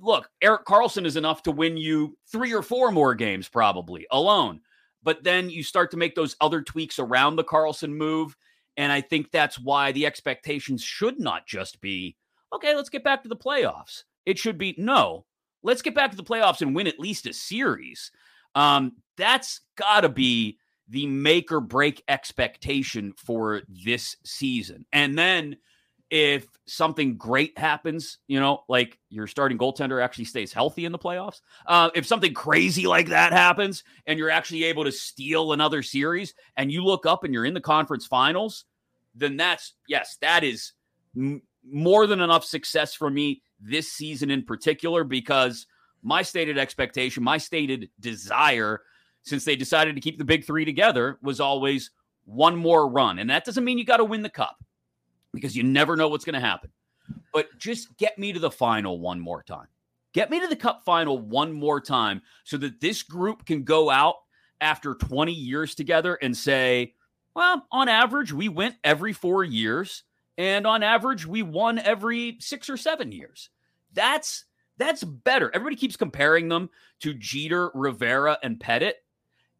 look, 0.00 0.30
Erik 0.40 0.64
Karlsson 0.64 1.04
is 1.04 1.16
enough 1.16 1.42
to 1.44 1.52
win 1.52 1.76
you 1.76 2.16
three 2.30 2.54
or 2.54 2.62
four 2.62 2.90
more 2.90 3.14
games, 3.14 3.48
probably 3.48 4.06
alone. 4.10 4.60
But 5.02 5.24
then 5.24 5.50
you 5.50 5.62
start 5.62 5.90
to 5.90 5.96
make 5.96 6.14
those 6.14 6.36
other 6.40 6.62
tweaks 6.62 6.98
around 6.98 7.36
the 7.36 7.44
Karlsson 7.44 7.90
move. 7.90 8.36
And 8.76 8.90
I 8.90 9.00
think 9.00 9.30
that's 9.30 9.58
why 9.58 9.92
the 9.92 10.06
expectations 10.06 10.82
should 10.82 11.20
not 11.20 11.46
just 11.46 11.80
be, 11.80 12.16
okay, 12.52 12.74
let's 12.74 12.88
get 12.88 13.04
back 13.04 13.22
to 13.22 13.28
the 13.28 13.36
playoffs. 13.36 14.04
It 14.24 14.38
should 14.38 14.58
be, 14.58 14.74
no, 14.78 15.26
let's 15.62 15.82
get 15.82 15.94
back 15.94 16.10
to 16.10 16.16
the 16.16 16.24
playoffs 16.24 16.62
and 16.62 16.74
win 16.74 16.86
at 16.86 16.98
least 16.98 17.26
a 17.26 17.32
series. 17.32 18.10
Um, 18.54 18.92
that's 19.16 19.60
got 19.76 20.00
to 20.00 20.08
be 20.08 20.58
the 20.88 21.06
make 21.06 21.52
or 21.52 21.60
break 21.60 22.02
expectation 22.08 23.12
for 23.16 23.62
this 23.68 24.16
season. 24.24 24.84
And 24.92 25.18
then 25.18 25.56
if 26.12 26.46
something 26.66 27.16
great 27.16 27.56
happens, 27.56 28.18
you 28.28 28.38
know, 28.38 28.64
like 28.68 28.98
your 29.08 29.26
starting 29.26 29.56
goaltender 29.56 30.04
actually 30.04 30.26
stays 30.26 30.52
healthy 30.52 30.84
in 30.84 30.92
the 30.92 30.98
playoffs, 30.98 31.40
uh, 31.66 31.88
if 31.94 32.06
something 32.06 32.34
crazy 32.34 32.86
like 32.86 33.08
that 33.08 33.32
happens 33.32 33.82
and 34.06 34.18
you're 34.18 34.28
actually 34.28 34.64
able 34.64 34.84
to 34.84 34.92
steal 34.92 35.54
another 35.54 35.82
series 35.82 36.34
and 36.58 36.70
you 36.70 36.84
look 36.84 37.06
up 37.06 37.24
and 37.24 37.32
you're 37.32 37.46
in 37.46 37.54
the 37.54 37.62
conference 37.62 38.06
finals, 38.06 38.66
then 39.14 39.38
that's, 39.38 39.72
yes, 39.88 40.18
that 40.20 40.44
is 40.44 40.74
m- 41.16 41.40
more 41.64 42.06
than 42.06 42.20
enough 42.20 42.44
success 42.44 42.94
for 42.94 43.08
me 43.08 43.40
this 43.58 43.90
season 43.90 44.30
in 44.30 44.42
particular 44.42 45.04
because 45.04 45.66
my 46.02 46.20
stated 46.20 46.58
expectation, 46.58 47.22
my 47.22 47.38
stated 47.38 47.88
desire 48.00 48.82
since 49.22 49.46
they 49.46 49.56
decided 49.56 49.94
to 49.94 50.02
keep 50.02 50.18
the 50.18 50.24
big 50.26 50.44
three 50.44 50.66
together 50.66 51.18
was 51.22 51.40
always 51.40 51.90
one 52.26 52.54
more 52.54 52.86
run. 52.86 53.18
And 53.18 53.30
that 53.30 53.46
doesn't 53.46 53.64
mean 53.64 53.78
you 53.78 53.86
got 53.86 53.96
to 53.96 54.04
win 54.04 54.20
the 54.20 54.28
cup 54.28 54.62
because 55.32 55.56
you 55.56 55.62
never 55.62 55.96
know 55.96 56.08
what's 56.08 56.24
going 56.24 56.34
to 56.34 56.40
happen. 56.40 56.70
But 57.32 57.56
just 57.58 57.96
get 57.96 58.18
me 58.18 58.32
to 58.32 58.38
the 58.38 58.50
final 58.50 58.98
one 58.98 59.20
more 59.20 59.42
time. 59.42 59.66
Get 60.12 60.30
me 60.30 60.40
to 60.40 60.46
the 60.46 60.56
cup 60.56 60.84
final 60.84 61.18
one 61.18 61.52
more 61.52 61.80
time 61.80 62.22
so 62.44 62.58
that 62.58 62.80
this 62.80 63.02
group 63.02 63.46
can 63.46 63.64
go 63.64 63.90
out 63.90 64.16
after 64.60 64.94
20 64.94 65.32
years 65.32 65.74
together 65.74 66.18
and 66.20 66.36
say, 66.36 66.94
well, 67.34 67.66
on 67.72 67.88
average, 67.88 68.32
we 68.32 68.48
went 68.48 68.76
every 68.84 69.12
four 69.12 69.42
years. 69.42 70.04
And 70.36 70.66
on 70.66 70.82
average, 70.82 71.26
we 71.26 71.42
won 71.42 71.78
every 71.78 72.36
six 72.40 72.68
or 72.68 72.76
seven 72.76 73.12
years. 73.12 73.50
That's 73.92 74.44
that's 74.78 75.04
better. 75.04 75.50
Everybody 75.54 75.76
keeps 75.76 75.96
comparing 75.96 76.48
them 76.48 76.70
to 77.00 77.14
Jeter, 77.14 77.70
Rivera, 77.74 78.38
and 78.42 78.58
Pettitte. 78.58 78.94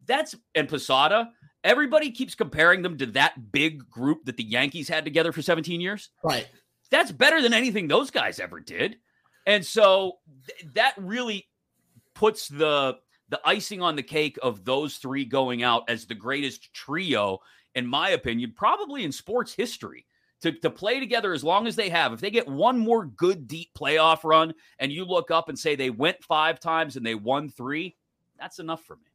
That's 0.05 0.35
and 0.55 0.67
Posada. 0.67 1.29
Everybody 1.63 2.11
keeps 2.11 2.35
comparing 2.35 2.81
them 2.81 2.97
to 2.97 3.05
that 3.07 3.51
big 3.51 3.89
group 3.89 4.25
that 4.25 4.37
the 4.37 4.43
Yankees 4.43 4.89
had 4.89 5.05
together 5.05 5.31
for 5.31 5.41
17 5.41 5.79
years. 5.79 6.09
Right. 6.23 6.47
That's 6.89 7.11
better 7.11 7.41
than 7.41 7.53
anything 7.53 7.87
those 7.87 8.11
guys 8.11 8.39
ever 8.39 8.59
did. 8.59 8.97
And 9.45 9.65
so 9.65 10.19
th- 10.47 10.73
that 10.73 10.93
really 10.97 11.47
puts 12.13 12.47
the 12.47 12.97
the 13.29 13.39
icing 13.45 13.81
on 13.81 13.95
the 13.95 14.03
cake 14.03 14.37
of 14.43 14.63
those 14.63 14.97
three 14.97 15.25
going 15.25 15.63
out 15.63 15.89
as 15.89 16.05
the 16.05 16.13
greatest 16.13 16.71
trio 16.73 17.39
in 17.75 17.87
my 17.87 18.09
opinion, 18.09 18.53
probably 18.55 19.03
in 19.03 19.11
sports 19.11 19.53
history. 19.53 20.05
To, 20.41 20.51
to 20.51 20.69
play 20.69 20.99
together 20.99 21.31
as 21.31 21.41
long 21.41 21.67
as 21.67 21.77
they 21.77 21.87
have. 21.87 22.11
If 22.11 22.19
they 22.19 22.29
get 22.29 22.49
one 22.49 22.77
more 22.77 23.05
good 23.05 23.47
deep 23.47 23.69
playoff 23.79 24.25
run 24.25 24.53
and 24.77 24.91
you 24.91 25.05
look 25.05 25.31
up 25.31 25.47
and 25.47 25.57
say 25.57 25.77
they 25.77 25.89
went 25.89 26.21
five 26.21 26.59
times 26.59 26.97
and 26.97 27.05
they 27.05 27.15
won 27.15 27.47
three, 27.47 27.95
that's 28.37 28.59
enough 28.59 28.83
for 28.83 28.97
me. 28.97 29.12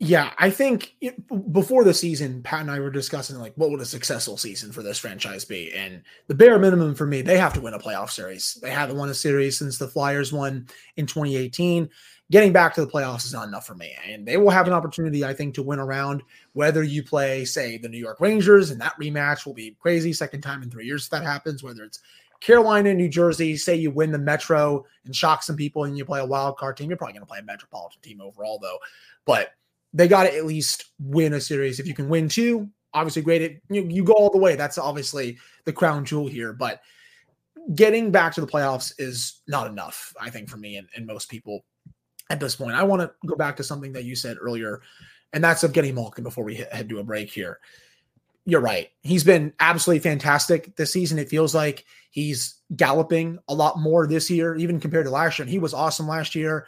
Yeah, 0.00 0.32
I 0.38 0.50
think 0.50 0.94
it, 1.00 1.16
before 1.52 1.82
the 1.82 1.92
season, 1.92 2.40
Pat 2.44 2.60
and 2.60 2.70
I 2.70 2.78
were 2.78 2.90
discussing 2.90 3.36
like 3.36 3.52
what 3.56 3.70
would 3.70 3.80
a 3.80 3.84
successful 3.84 4.36
season 4.36 4.70
for 4.70 4.80
this 4.80 4.98
franchise 4.98 5.44
be, 5.44 5.72
and 5.74 6.02
the 6.28 6.36
bare 6.36 6.56
minimum 6.60 6.94
for 6.94 7.04
me, 7.04 7.20
they 7.20 7.36
have 7.36 7.52
to 7.54 7.60
win 7.60 7.74
a 7.74 7.80
playoff 7.80 8.10
series. 8.10 8.58
They 8.62 8.70
haven't 8.70 8.96
won 8.96 9.08
a 9.08 9.14
series 9.14 9.58
since 9.58 9.76
the 9.76 9.88
Flyers 9.88 10.32
won 10.32 10.68
in 10.96 11.06
2018. 11.06 11.90
Getting 12.30 12.52
back 12.52 12.74
to 12.74 12.82
the 12.84 12.90
playoffs 12.90 13.24
is 13.24 13.32
not 13.32 13.48
enough 13.48 13.66
for 13.66 13.74
me, 13.74 13.96
and 14.06 14.24
they 14.24 14.36
will 14.36 14.50
have 14.50 14.68
an 14.68 14.72
opportunity, 14.72 15.24
I 15.24 15.34
think, 15.34 15.56
to 15.56 15.64
win 15.64 15.80
around. 15.80 16.22
Whether 16.52 16.84
you 16.84 17.02
play, 17.02 17.44
say, 17.44 17.76
the 17.76 17.88
New 17.88 17.98
York 17.98 18.20
Rangers, 18.20 18.70
and 18.70 18.80
that 18.80 18.94
rematch 19.00 19.46
will 19.46 19.54
be 19.54 19.76
crazy, 19.80 20.12
second 20.12 20.42
time 20.42 20.62
in 20.62 20.70
three 20.70 20.86
years 20.86 21.04
if 21.04 21.10
that 21.10 21.24
happens. 21.24 21.64
Whether 21.64 21.82
it's 21.82 22.00
Carolina, 22.38 22.94
New 22.94 23.08
Jersey, 23.08 23.56
say 23.56 23.74
you 23.74 23.90
win 23.90 24.12
the 24.12 24.18
Metro 24.18 24.84
and 25.06 25.16
shock 25.16 25.42
some 25.42 25.56
people, 25.56 25.84
and 25.84 25.98
you 25.98 26.04
play 26.04 26.20
a 26.20 26.24
wild 26.24 26.56
card 26.56 26.76
team, 26.76 26.88
you're 26.88 26.96
probably 26.96 27.14
going 27.14 27.26
to 27.26 27.26
play 27.26 27.40
a 27.40 27.42
Metropolitan 27.42 28.00
team 28.00 28.20
overall, 28.20 28.60
though, 28.60 28.78
but 29.24 29.54
they 29.92 30.08
got 30.08 30.24
to 30.24 30.36
at 30.36 30.46
least 30.46 30.84
win 30.98 31.32
a 31.32 31.40
series. 31.40 31.80
If 31.80 31.86
you 31.86 31.94
can 31.94 32.08
win 32.08 32.28
two, 32.28 32.68
obviously 32.92 33.22
great. 33.22 33.42
It, 33.42 33.62
you, 33.70 33.86
you 33.88 34.04
go 34.04 34.12
all 34.12 34.30
the 34.30 34.38
way. 34.38 34.56
That's 34.56 34.78
obviously 34.78 35.38
the 35.64 35.72
crown 35.72 36.04
jewel 36.04 36.28
here. 36.28 36.52
But 36.52 36.80
getting 37.74 38.10
back 38.10 38.34
to 38.34 38.40
the 38.40 38.46
playoffs 38.46 38.92
is 38.98 39.40
not 39.46 39.66
enough, 39.66 40.14
I 40.20 40.30
think, 40.30 40.48
for 40.48 40.56
me 40.56 40.76
and, 40.76 40.88
and 40.94 41.06
most 41.06 41.28
people 41.28 41.64
at 42.30 42.40
this 42.40 42.56
point. 42.56 42.74
I 42.74 42.82
want 42.82 43.02
to 43.02 43.10
go 43.26 43.36
back 43.36 43.56
to 43.56 43.64
something 43.64 43.92
that 43.92 44.04
you 44.04 44.14
said 44.14 44.36
earlier, 44.40 44.82
and 45.32 45.42
that's 45.42 45.64
of 45.64 45.72
getting 45.72 45.94
Malkin 45.94 46.24
before 46.24 46.44
we 46.44 46.56
head 46.56 46.88
to 46.88 46.98
a 46.98 47.04
break 47.04 47.30
here. 47.30 47.58
You're 48.44 48.60
right. 48.60 48.88
He's 49.02 49.24
been 49.24 49.52
absolutely 49.60 50.00
fantastic 50.00 50.74
this 50.76 50.92
season. 50.92 51.18
It 51.18 51.28
feels 51.28 51.54
like 51.54 51.84
he's 52.10 52.54
galloping 52.74 53.38
a 53.46 53.54
lot 53.54 53.78
more 53.78 54.06
this 54.06 54.30
year, 54.30 54.54
even 54.56 54.80
compared 54.80 55.04
to 55.04 55.10
last 55.10 55.38
year. 55.38 55.44
And 55.44 55.50
he 55.50 55.58
was 55.58 55.74
awesome 55.74 56.08
last 56.08 56.34
year. 56.34 56.66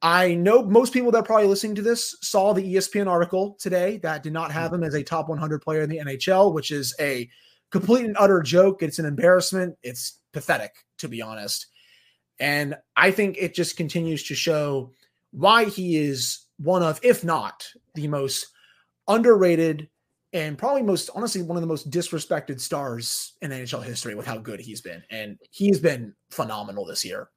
I 0.00 0.34
know 0.34 0.62
most 0.62 0.92
people 0.92 1.10
that 1.10 1.18
are 1.18 1.24
probably 1.24 1.48
listening 1.48 1.74
to 1.76 1.82
this 1.82 2.16
saw 2.22 2.52
the 2.52 2.74
ESPN 2.74 3.08
article 3.08 3.56
today 3.58 3.98
that 3.98 4.22
did 4.22 4.32
not 4.32 4.52
have 4.52 4.70
mm-hmm. 4.70 4.82
him 4.82 4.88
as 4.88 4.94
a 4.94 5.02
top 5.02 5.28
100 5.28 5.60
player 5.60 5.82
in 5.82 5.90
the 5.90 5.98
NHL, 5.98 6.54
which 6.54 6.70
is 6.70 6.94
a 7.00 7.28
complete 7.70 8.04
and 8.04 8.16
utter 8.18 8.40
joke. 8.40 8.82
It's 8.82 8.98
an 8.98 9.06
embarrassment. 9.06 9.76
It's 9.82 10.20
pathetic, 10.32 10.72
to 10.98 11.08
be 11.08 11.20
honest. 11.20 11.66
And 12.38 12.76
I 12.96 13.10
think 13.10 13.36
it 13.38 13.54
just 13.54 13.76
continues 13.76 14.22
to 14.24 14.34
show 14.34 14.92
why 15.32 15.64
he 15.64 15.96
is 15.96 16.46
one 16.58 16.82
of, 16.82 17.00
if 17.02 17.24
not 17.24 17.66
the 17.94 18.06
most 18.06 18.46
underrated 19.08 19.88
and 20.32 20.58
probably 20.58 20.82
most 20.82 21.10
honestly 21.14 21.42
one 21.42 21.56
of 21.56 21.62
the 21.62 21.66
most 21.66 21.90
disrespected 21.90 22.60
stars 22.60 23.32
in 23.40 23.50
NHL 23.50 23.82
history 23.82 24.14
with 24.14 24.26
how 24.26 24.38
good 24.38 24.60
he's 24.60 24.80
been. 24.80 25.02
And 25.10 25.38
he's 25.50 25.80
been 25.80 26.14
phenomenal 26.30 26.84
this 26.84 27.04
year. 27.04 27.30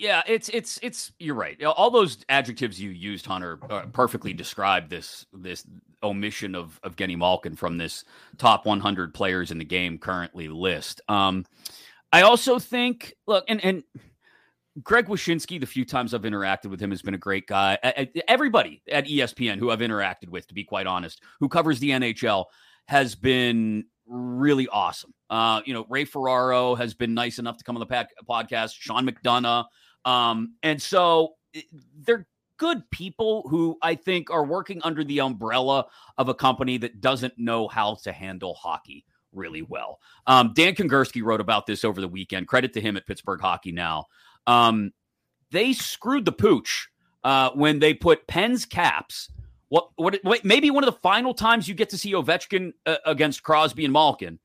Yeah, 0.00 0.22
it's 0.26 0.48
it's 0.48 0.78
it's 0.82 1.12
you're 1.18 1.34
right. 1.34 1.62
All 1.62 1.90
those 1.90 2.24
adjectives 2.30 2.80
you 2.80 2.88
used, 2.88 3.26
Hunter, 3.26 3.58
uh, 3.68 3.82
perfectly 3.92 4.32
describe 4.32 4.88
this 4.88 5.26
this 5.34 5.66
omission 6.02 6.54
of 6.54 6.80
of 6.82 6.96
Genny 6.96 7.18
Malkin 7.18 7.54
from 7.54 7.76
this 7.76 8.04
top 8.38 8.64
100 8.64 9.12
players 9.12 9.50
in 9.50 9.58
the 9.58 9.64
game 9.64 9.98
currently 9.98 10.48
list. 10.48 11.02
Um, 11.08 11.44
I 12.14 12.22
also 12.22 12.58
think, 12.58 13.14
look, 13.26 13.44
and 13.46 13.62
and 13.62 13.84
Greg 14.82 15.04
Wyshynski, 15.04 15.60
the 15.60 15.66
few 15.66 15.84
times 15.84 16.14
I've 16.14 16.22
interacted 16.22 16.70
with 16.70 16.80
him, 16.80 16.92
has 16.92 17.02
been 17.02 17.12
a 17.12 17.18
great 17.18 17.46
guy. 17.46 17.76
Everybody 18.26 18.82
at 18.90 19.06
ESPN 19.06 19.58
who 19.58 19.70
I've 19.70 19.80
interacted 19.80 20.30
with, 20.30 20.46
to 20.46 20.54
be 20.54 20.64
quite 20.64 20.86
honest, 20.86 21.22
who 21.40 21.48
covers 21.50 21.78
the 21.78 21.90
NHL, 21.90 22.46
has 22.88 23.14
been 23.14 23.84
really 24.06 24.66
awesome. 24.68 25.12
Uh, 25.28 25.60
you 25.66 25.74
know, 25.74 25.84
Ray 25.90 26.06
Ferraro 26.06 26.74
has 26.74 26.94
been 26.94 27.12
nice 27.12 27.38
enough 27.38 27.58
to 27.58 27.64
come 27.64 27.76
on 27.76 27.86
the 27.86 28.06
podcast. 28.28 28.72
Sean 28.78 29.06
McDonough, 29.06 29.66
um, 30.04 30.54
and 30.62 30.80
so 30.80 31.34
they're 32.00 32.26
good 32.56 32.88
people 32.90 33.46
who 33.48 33.78
I 33.80 33.94
think 33.94 34.30
are 34.30 34.44
working 34.44 34.80
under 34.84 35.02
the 35.02 35.20
umbrella 35.20 35.86
of 36.18 36.28
a 36.28 36.34
company 36.34 36.76
that 36.78 37.00
doesn't 37.00 37.38
know 37.38 37.68
how 37.68 37.94
to 38.02 38.12
handle 38.12 38.54
hockey 38.54 39.06
really 39.32 39.62
well. 39.62 39.98
Um, 40.26 40.52
Dan 40.54 40.74
Kingerski 40.74 41.22
wrote 41.22 41.40
about 41.40 41.66
this 41.66 41.84
over 41.84 42.00
the 42.00 42.08
weekend. 42.08 42.48
Credit 42.48 42.72
to 42.74 42.80
him 42.80 42.96
at 42.96 43.06
Pittsburgh 43.06 43.40
Hockey 43.40 43.72
Now. 43.72 44.06
Um, 44.46 44.92
they 45.50 45.72
screwed 45.72 46.24
the 46.24 46.32
pooch 46.32 46.88
uh, 47.24 47.50
when 47.50 47.78
they 47.78 47.94
put 47.94 48.26
Penn's 48.26 48.64
caps. 48.64 49.30
What, 49.68 49.88
what, 49.96 50.18
what, 50.22 50.44
maybe 50.44 50.70
one 50.70 50.84
of 50.84 50.92
the 50.92 51.00
final 51.00 51.32
times 51.32 51.68
you 51.68 51.74
get 51.74 51.90
to 51.90 51.98
see 51.98 52.12
Ovechkin 52.12 52.72
uh, 52.86 52.96
against 53.06 53.42
Crosby 53.42 53.84
and 53.84 53.92
Malkin 53.92 54.38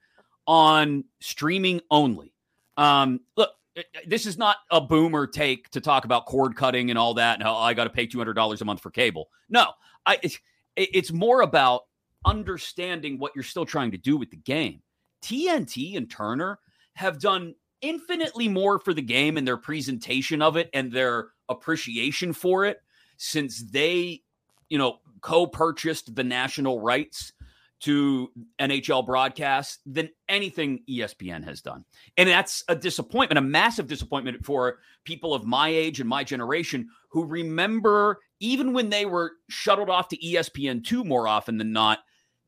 on 0.48 1.04
streaming 1.20 1.82
only. 1.90 2.34
Um, 2.78 3.22
look, 3.36 3.50
Uh, 3.78 3.82
uh, 3.96 4.00
this 4.08 4.26
is 4.26 4.38
not 4.38 4.58
a 4.72 4.82
boomer 4.82 5.28
take 5.28 5.70
to 5.72 5.82
talk 5.82 6.06
about 6.06 6.26
cord 6.26 6.56
cutting 6.56 6.90
and 6.90 7.00
all 7.00 7.14
that 7.16 7.36
and 7.36 7.44
how 7.44 7.54
oh, 7.54 7.60
I 7.60 7.74
got 7.74 7.86
to 7.86 7.90
pay 7.90 8.08
$200 8.08 8.62
a 8.62 8.66
month 8.66 8.82
for 8.82 8.92
cable. 8.92 9.30
No, 9.50 9.68
I 10.06 10.20
it's, 10.22 10.40
it's 10.76 11.12
more 11.12 11.42
about 11.42 11.82
understanding 12.26 13.20
what 13.20 13.32
you're 13.36 13.44
still 13.44 13.66
trying 13.66 13.92
to 13.92 13.98
do 13.98 14.18
with 14.18 14.32
the 14.32 14.38
game. 14.38 14.82
TNT 15.22 15.96
and 15.96 16.10
Turner 16.10 16.60
have 16.94 17.20
done 17.20 17.56
infinitely 17.82 18.48
more 18.48 18.80
for 18.80 18.94
the 18.94 19.02
game 19.02 19.38
and 19.38 19.48
their 19.48 19.58
presentation 19.58 20.42
of 20.42 20.58
it 20.58 20.70
and 20.74 20.92
their 20.92 21.30
appreciation 21.50 22.34
for 22.34 22.66
it 22.66 22.80
since 23.18 23.64
they, 23.72 24.22
you 24.70 24.78
know, 24.78 25.00
co-purchased 25.22 26.16
the 26.16 26.24
national 26.24 26.82
rights 26.82 27.34
to 27.82 28.30
NHL 28.60 29.06
broadcasts 29.06 29.80
than 29.86 30.10
anything 30.30 30.84
ESPN 30.90 31.44
has 31.44 31.62
done. 31.62 31.86
And 32.18 32.30
that's 32.30 32.64
a 32.68 32.76
disappointment, 32.76 33.38
a 33.38 33.42
massive 33.42 33.88
disappointment 33.88 34.46
for 34.46 34.80
people 35.04 35.34
of 35.34 35.46
my 35.46 35.70
age 35.70 36.00
and 36.00 36.10
my 36.10 36.24
generation 36.24 36.88
who 37.10 37.26
remember, 37.26 38.20
even 38.40 38.74
when 38.74 38.90
they 38.90 39.06
were 39.06 39.34
shuttled 39.50 39.90
off 39.90 40.08
to 40.10 40.18
ESPN2 40.18 41.06
more 41.06 41.28
often 41.28 41.58
than 41.58 41.74
not, 41.74 42.00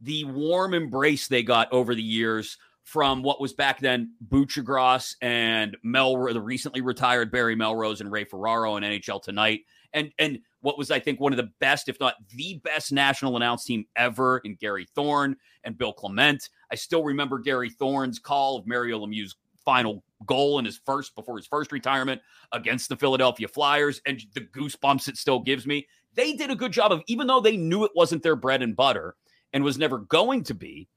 the 0.01 0.23
warm 0.25 0.73
embrace 0.73 1.27
they 1.27 1.43
got 1.43 1.71
over 1.71 1.93
the 1.93 2.03
years 2.03 2.57
from 2.83 3.21
what 3.21 3.41
was 3.41 3.53
back 3.53 3.81
then 3.81 4.13
Buccigross 4.25 5.15
and 5.21 5.75
Mel, 5.83 6.15
the 6.33 6.39
recently 6.39 6.79
retired 6.79 7.31
Barry 7.31 7.55
Melrose 7.55 7.99
and 7.99 8.09
Ray 8.09 8.23
Ferraro 8.23 8.77
in 8.77 8.83
NHL 8.83 9.21
Tonight. 9.21 9.61
And, 9.91 10.11
and 10.17 10.39
what 10.67 10.77
was, 10.77 10.91
I 10.91 10.99
think, 10.99 11.21
one 11.21 11.31
of 11.31 11.37
the 11.37 11.49
best, 11.61 11.87
if 11.87 11.97
not 11.97 12.15
the 12.35 12.59
best 12.61 12.91
national 12.91 13.37
announce 13.37 13.63
team 13.63 13.85
ever 13.95 14.39
in 14.39 14.55
Gary 14.55 14.85
Thorne 14.95 15.37
and 15.63 15.77
Bill 15.77 15.93
Clement. 15.93 16.49
I 16.69 16.75
still 16.75 17.05
remember 17.05 17.39
Gary 17.39 17.69
Thorne's 17.69 18.19
call 18.19 18.57
of 18.57 18.67
Mario 18.67 18.99
Lemieux's 18.99 19.37
final 19.63 20.03
goal 20.25 20.59
in 20.59 20.65
his 20.65 20.81
first 20.85 21.15
before 21.15 21.37
his 21.37 21.47
first 21.47 21.71
retirement 21.71 22.21
against 22.51 22.89
the 22.89 22.97
Philadelphia 22.97 23.47
Flyers 23.47 24.01
and 24.05 24.21
the 24.33 24.41
goosebumps 24.41 25.07
it 25.07 25.15
still 25.15 25.39
gives 25.39 25.65
me. 25.65 25.87
They 26.15 26.33
did 26.33 26.51
a 26.51 26.55
good 26.55 26.73
job 26.73 26.91
of 26.91 27.01
even 27.07 27.27
though 27.27 27.39
they 27.39 27.55
knew 27.55 27.85
it 27.85 27.91
wasn't 27.95 28.21
their 28.21 28.35
bread 28.35 28.61
and 28.61 28.75
butter 28.75 29.15
and 29.53 29.63
was 29.63 29.77
never 29.77 29.99
going 29.99 30.43
to 30.43 30.53
be 30.53 30.89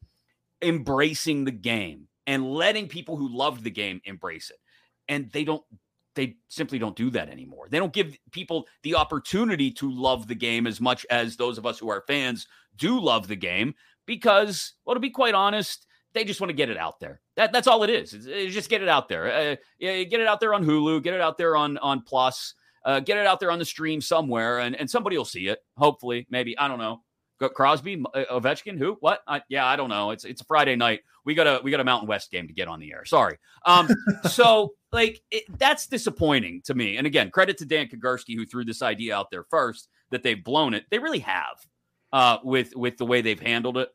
embracing 0.61 1.45
the 1.45 1.53
game 1.53 2.09
and 2.27 2.45
letting 2.45 2.89
people 2.89 3.17
who 3.17 3.29
loved 3.29 3.62
the 3.62 3.71
game 3.71 4.00
embrace 4.05 4.50
it. 4.50 4.59
And 5.09 5.31
they 5.31 5.45
don't 5.45 5.62
they 6.21 6.37
simply 6.49 6.79
don't 6.79 6.97
do 6.97 7.09
that 7.09 7.31
anymore. 7.31 7.69
They 7.71 7.79
don't 7.79 7.95
give 7.95 8.15
people 8.31 8.67
the 8.83 8.95
opportunity 8.95 9.71
to 9.73 9.91
love 9.91 10.29
the 10.29 10.35
game 10.35 10.67
as 10.67 10.79
much 10.79 11.07
as 11.09 11.35
those 11.35 11.57
of 11.57 11.65
us 11.65 11.79
who 11.79 11.89
are 11.89 12.05
fans 12.07 12.47
do 12.77 13.00
love 13.00 13.27
the 13.27 13.37
game 13.37 13.75
because, 14.05 14.75
well, 14.85 14.93
to 14.93 15.00
be 15.00 15.09
quite 15.09 15.33
honest, 15.33 15.87
they 16.12 16.25
just 16.25 16.39
want 16.39 16.50
to 16.50 16.55
get 16.55 16.69
it 16.69 16.77
out 16.77 17.00
there. 17.00 17.23
That, 17.37 17.55
that's 17.55 17.67
all 17.67 17.85
it 17.85 17.89
is. 17.89 18.12
It's, 18.12 18.27
it's 18.27 18.53
just 18.53 18.69
get 18.69 18.83
it 18.83 18.89
out 18.89 19.09
there. 19.09 19.33
Uh, 19.33 19.57
get 19.81 20.12
it 20.12 20.27
out 20.27 20.41
there 20.41 20.53
on 20.53 20.62
Hulu, 20.62 21.03
get 21.03 21.15
it 21.15 21.23
out 21.23 21.39
there 21.39 21.57
on 21.57 21.79
on 21.79 22.03
Plus, 22.03 22.53
uh, 22.85 23.00
get 23.00 23.17
it 23.17 23.27
out 23.27 23.41
there 23.41 23.50
on 23.50 23.59
the 23.59 23.65
stream 23.65 24.03
somewhere, 24.03 24.59
and, 24.59 24.77
and 24.77 24.91
somebody 24.91 25.17
will 25.17 25.25
see 25.25 25.49
it. 25.49 25.61
Hopefully, 25.79 26.27
maybe 26.29 26.59
I 26.59 26.69
don't 26.69 26.79
know. 26.79 27.00
Crosby, 27.49 28.04
uh, 28.14 28.25
Ovechkin, 28.30 28.78
who? 28.78 28.97
What? 29.00 29.20
I, 29.26 29.42
yeah, 29.49 29.66
I 29.66 29.76
don't 29.76 29.88
know. 29.88 30.11
It's 30.11 30.25
it's 30.25 30.42
a 30.42 30.44
Friday 30.44 30.76
night. 30.76 31.00
We 31.25 31.35
got 31.35 31.47
a 31.47 31.61
we 31.62 31.70
got 31.70 31.80
a 31.80 31.85
Mountain 31.85 32.09
West 32.09 32.30
game 32.30 32.47
to 32.47 32.52
get 32.52 32.68
on 32.68 32.80
the 32.80 32.92
air. 32.92 33.04
Sorry. 33.04 33.38
Um, 33.64 33.88
so 34.30 34.75
like 34.92 35.20
it, 35.30 35.44
that's 35.59 35.87
disappointing 35.87 36.62
to 36.64 36.75
me. 36.75 36.97
And 36.97 37.06
again, 37.06 37.30
credit 37.30 37.59
to 37.59 37.64
Dan 37.64 37.88
Kingerski 37.88 38.35
who 38.35 38.44
threw 38.44 38.64
this 38.64 38.82
idea 38.82 39.16
out 39.16 39.30
there 39.30 39.44
first 39.44 39.88
that 40.11 40.23
they've 40.23 40.42
blown 40.42 40.75
it. 40.75 40.85
They 40.90 40.99
really 40.99 41.20
have 41.20 41.56
uh, 42.12 42.38
with 42.44 42.75
with 42.76 42.99
the 42.99 43.06
way 43.06 43.23
they've 43.23 43.40
handled 43.40 43.78
it. 43.78 43.88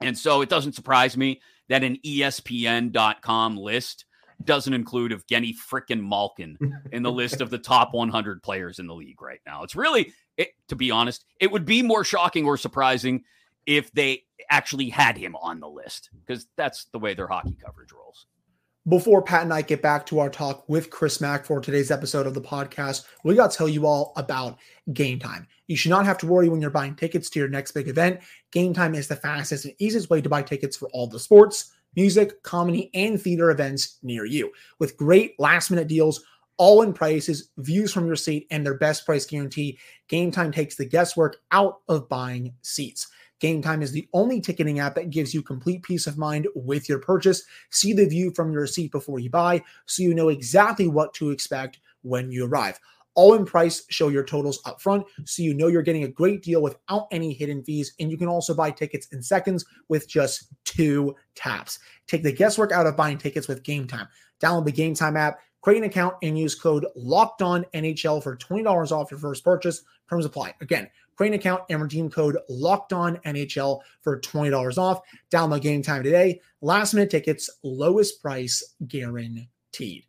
And 0.00 0.18
so 0.18 0.40
it 0.40 0.48
doesn't 0.48 0.72
surprise 0.72 1.16
me 1.16 1.40
that 1.68 1.84
an 1.84 1.98
ESPN.com 2.04 3.56
list 3.56 4.04
doesn't 4.44 4.72
include 4.72 5.12
Evgeny 5.12 5.54
frickin' 5.54 6.06
Malkin 6.06 6.58
in 6.92 7.02
the 7.02 7.12
list 7.12 7.40
of 7.40 7.50
the 7.50 7.58
top 7.58 7.90
100 7.92 8.42
players 8.42 8.78
in 8.78 8.86
the 8.86 8.94
league 8.94 9.20
right 9.20 9.40
now. 9.46 9.62
It's 9.62 9.76
really, 9.76 10.12
it, 10.36 10.50
to 10.68 10.76
be 10.76 10.90
honest, 10.90 11.24
it 11.40 11.50
would 11.50 11.64
be 11.64 11.82
more 11.82 12.04
shocking 12.04 12.44
or 12.46 12.56
surprising 12.56 13.24
if 13.66 13.92
they 13.92 14.24
actually 14.50 14.88
had 14.88 15.16
him 15.16 15.36
on 15.36 15.60
the 15.60 15.68
list 15.68 16.10
because 16.24 16.46
that's 16.56 16.86
the 16.86 16.98
way 16.98 17.14
their 17.14 17.28
hockey 17.28 17.56
coverage 17.64 17.92
rolls. 17.92 18.26
Before 18.88 19.22
Pat 19.22 19.42
and 19.42 19.54
I 19.54 19.62
get 19.62 19.80
back 19.80 20.04
to 20.06 20.18
our 20.18 20.28
talk 20.28 20.68
with 20.68 20.90
Chris 20.90 21.20
Mack 21.20 21.44
for 21.44 21.60
today's 21.60 21.92
episode 21.92 22.26
of 22.26 22.34
the 22.34 22.40
podcast, 22.40 23.04
we 23.22 23.36
got 23.36 23.52
to 23.52 23.56
tell 23.56 23.68
you 23.68 23.86
all 23.86 24.12
about 24.16 24.58
Game 24.92 25.20
Time. 25.20 25.46
You 25.68 25.76
should 25.76 25.90
not 25.90 26.04
have 26.04 26.18
to 26.18 26.26
worry 26.26 26.48
when 26.48 26.60
you're 26.60 26.68
buying 26.68 26.96
tickets 26.96 27.30
to 27.30 27.38
your 27.38 27.48
next 27.48 27.70
big 27.72 27.86
event. 27.86 28.18
Game 28.50 28.74
Time 28.74 28.96
is 28.96 29.06
the 29.06 29.14
fastest 29.14 29.66
and 29.66 29.74
easiest 29.78 30.10
way 30.10 30.20
to 30.20 30.28
buy 30.28 30.42
tickets 30.42 30.76
for 30.76 30.88
all 30.92 31.06
the 31.06 31.20
sports, 31.20 31.72
music, 31.96 32.42
comedy, 32.42 32.90
and 32.94 33.20
theater 33.20 33.50
events 33.50 33.98
near 34.02 34.24
you. 34.24 34.52
With 34.78 34.96
great 34.96 35.38
last 35.38 35.70
minute 35.70 35.88
deals, 35.88 36.24
all 36.56 36.82
in 36.82 36.92
prices, 36.92 37.50
views 37.58 37.92
from 37.92 38.06
your 38.06 38.16
seat, 38.16 38.46
and 38.50 38.64
their 38.64 38.78
best 38.78 39.04
price 39.06 39.26
guarantee, 39.26 39.78
Game 40.08 40.30
Time 40.30 40.52
takes 40.52 40.76
the 40.76 40.84
guesswork 40.84 41.38
out 41.50 41.80
of 41.88 42.08
buying 42.08 42.54
seats. 42.62 43.08
Game 43.40 43.60
Time 43.60 43.82
is 43.82 43.90
the 43.90 44.08
only 44.12 44.40
ticketing 44.40 44.78
app 44.78 44.94
that 44.94 45.10
gives 45.10 45.34
you 45.34 45.42
complete 45.42 45.82
peace 45.82 46.06
of 46.06 46.16
mind 46.16 46.46
with 46.54 46.88
your 46.88 47.00
purchase. 47.00 47.42
See 47.70 47.92
the 47.92 48.06
view 48.06 48.32
from 48.36 48.52
your 48.52 48.68
seat 48.68 48.92
before 48.92 49.18
you 49.18 49.30
buy 49.30 49.64
so 49.86 50.04
you 50.04 50.14
know 50.14 50.28
exactly 50.28 50.86
what 50.86 51.12
to 51.14 51.30
expect 51.30 51.80
when 52.02 52.30
you 52.30 52.46
arrive. 52.46 52.78
All 53.14 53.34
in 53.34 53.44
price, 53.44 53.84
show 53.90 54.08
your 54.08 54.24
totals 54.24 54.60
up 54.64 54.80
front 54.80 55.04
so 55.24 55.42
you 55.42 55.54
know 55.54 55.66
you're 55.66 55.82
getting 55.82 56.04
a 56.04 56.08
great 56.08 56.42
deal 56.42 56.62
without 56.62 57.08
any 57.10 57.32
hidden 57.32 57.62
fees. 57.62 57.92
And 58.00 58.10
you 58.10 58.16
can 58.16 58.28
also 58.28 58.54
buy 58.54 58.70
tickets 58.70 59.08
in 59.12 59.22
seconds 59.22 59.64
with 59.88 60.08
just 60.08 60.48
two 60.64 61.14
taps. 61.34 61.78
Take 62.06 62.22
the 62.22 62.32
guesswork 62.32 62.72
out 62.72 62.86
of 62.86 62.96
buying 62.96 63.18
tickets 63.18 63.48
with 63.48 63.62
Game 63.62 63.86
Time. 63.86 64.08
Download 64.40 64.64
the 64.64 64.72
Game 64.72 64.94
Time 64.94 65.16
app, 65.16 65.40
create 65.60 65.78
an 65.78 65.84
account, 65.84 66.14
and 66.22 66.38
use 66.38 66.54
code 66.54 66.86
Locked 66.96 67.42
On 67.42 67.64
NHL 67.74 68.22
for 68.22 68.36
$20 68.36 68.92
off 68.92 69.10
your 69.10 69.20
first 69.20 69.44
purchase. 69.44 69.82
Terms 70.08 70.24
apply. 70.24 70.54
Again, 70.60 70.88
create 71.16 71.30
an 71.30 71.38
account 71.38 71.62
and 71.70 71.80
redeem 71.80 72.10
code 72.10 72.36
locked 72.48 72.92
on 72.92 73.16
NHL 73.18 73.80
for 74.00 74.20
$20 74.20 74.78
off. 74.78 75.00
Download 75.30 75.60
game 75.60 75.82
time 75.82 76.02
today. 76.02 76.40
Last 76.60 76.94
minute 76.94 77.10
tickets, 77.10 77.48
lowest 77.62 78.20
price 78.20 78.74
guaranteed. 78.86 80.04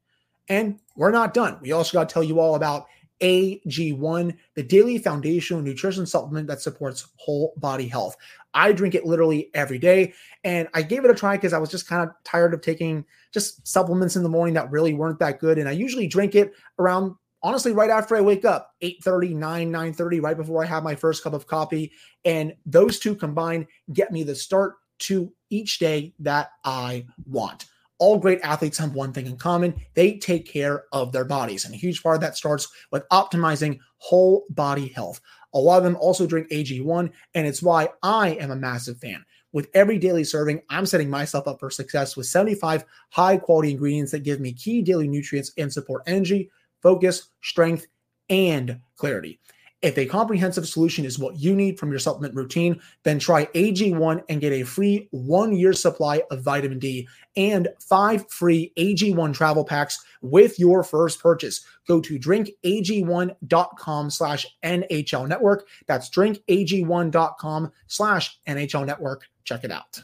And 0.49 0.79
we're 0.95 1.11
not 1.11 1.33
done. 1.33 1.57
We 1.61 1.71
also 1.71 1.97
got 1.97 2.09
to 2.09 2.13
tell 2.13 2.23
you 2.23 2.39
all 2.39 2.55
about 2.55 2.87
AG1, 3.21 4.35
the 4.55 4.63
daily 4.63 4.97
foundational 4.97 5.61
nutrition 5.61 6.05
supplement 6.05 6.47
that 6.47 6.61
supports 6.61 7.07
whole 7.15 7.53
body 7.57 7.87
health. 7.87 8.17
I 8.53 8.71
drink 8.73 8.95
it 8.95 9.05
literally 9.05 9.49
every 9.53 9.79
day. 9.79 10.13
And 10.43 10.67
I 10.73 10.81
gave 10.81 11.05
it 11.05 11.11
a 11.11 11.15
try 11.15 11.37
because 11.37 11.53
I 11.53 11.57
was 11.57 11.71
just 11.71 11.87
kind 11.87 12.07
of 12.07 12.15
tired 12.23 12.53
of 12.53 12.61
taking 12.61 13.05
just 13.33 13.65
supplements 13.65 14.15
in 14.15 14.23
the 14.23 14.29
morning 14.29 14.53
that 14.55 14.69
really 14.71 14.93
weren't 14.93 15.19
that 15.19 15.39
good. 15.39 15.57
And 15.57 15.69
I 15.69 15.71
usually 15.71 16.07
drink 16.07 16.35
it 16.35 16.53
around 16.77 17.15
honestly 17.41 17.71
right 17.71 17.89
after 17.89 18.15
I 18.15 18.21
wake 18.21 18.45
up, 18.45 18.73
8 18.81 19.03
30, 19.03 19.33
9, 19.35 19.71
9 19.71 19.93
30, 19.93 20.19
right 20.19 20.37
before 20.37 20.63
I 20.63 20.67
have 20.67 20.83
my 20.83 20.95
first 20.95 21.23
cup 21.23 21.33
of 21.33 21.47
coffee. 21.47 21.91
And 22.25 22.53
those 22.65 22.99
two 22.99 23.15
combined 23.15 23.67
get 23.93 24.11
me 24.11 24.23
the 24.23 24.35
start 24.35 24.75
to 24.99 25.31
each 25.49 25.79
day 25.79 26.13
that 26.19 26.51
I 26.63 27.05
want. 27.25 27.65
All 27.99 28.17
great 28.17 28.41
athletes 28.41 28.77
have 28.79 28.95
one 28.95 29.13
thing 29.13 29.27
in 29.27 29.37
common 29.37 29.75
they 29.93 30.17
take 30.17 30.45
care 30.45 30.85
of 30.91 31.11
their 31.11 31.25
bodies. 31.25 31.65
And 31.65 31.73
a 31.73 31.77
huge 31.77 32.01
part 32.01 32.15
of 32.15 32.21
that 32.21 32.37
starts 32.37 32.67
with 32.91 33.07
optimizing 33.09 33.79
whole 33.97 34.45
body 34.49 34.87
health. 34.89 35.21
A 35.53 35.59
lot 35.59 35.77
of 35.77 35.83
them 35.83 35.97
also 35.97 36.25
drink 36.25 36.49
AG1, 36.49 37.11
and 37.35 37.47
it's 37.47 37.61
why 37.61 37.89
I 38.01 38.29
am 38.31 38.51
a 38.51 38.55
massive 38.55 38.97
fan. 38.97 39.23
With 39.51 39.69
every 39.75 39.99
daily 39.99 40.23
serving, 40.23 40.63
I'm 40.69 40.87
setting 40.87 41.11
myself 41.11 41.47
up 41.47 41.59
for 41.59 41.69
success 41.69 42.17
with 42.17 42.25
75 42.25 42.85
high 43.11 43.37
quality 43.37 43.71
ingredients 43.71 44.11
that 44.11 44.23
give 44.23 44.39
me 44.39 44.51
key 44.51 44.81
daily 44.81 45.07
nutrients 45.07 45.51
and 45.59 45.71
support 45.71 46.01
energy, 46.07 46.49
focus, 46.81 47.29
strength, 47.41 47.85
and 48.29 48.79
clarity. 48.95 49.39
If 49.83 49.97
a 49.97 50.05
comprehensive 50.05 50.65
solution 50.65 51.03
is 51.03 51.19
what 51.19 51.35
you 51.35 51.53
need 51.53 51.77
from 51.77 51.91
your 51.91 51.99
supplement 51.99 52.33
routine, 52.35 52.81
then 53.03 53.19
try 53.19 53.47
AG1 53.47 54.23
and 54.29 54.39
get 54.39 54.53
a 54.53 54.63
free 54.63 55.09
one 55.11 55.53
year 55.53 55.73
supply 55.73 56.23
of 56.31 56.41
vitamin 56.41 56.79
D 56.79 57.05
and 57.35 57.67
five 57.81 58.31
free 58.31 58.71
AG1 58.77 59.33
travel 59.33 59.65
packs 59.65 60.01
with 60.21 60.57
your 60.57 60.85
first 60.85 61.19
purchase. 61.19 61.65
Go 61.85 61.99
to 61.99 62.17
drinkag1.com 62.17 64.09
slash 64.09 64.47
NHL 64.63 65.27
network. 65.27 65.67
That's 65.85 66.09
drinkag1.com 66.09 67.71
slash 67.87 68.39
NHL 68.47 68.85
network. 68.85 69.27
Check 69.43 69.65
it 69.65 69.71
out. 69.71 70.01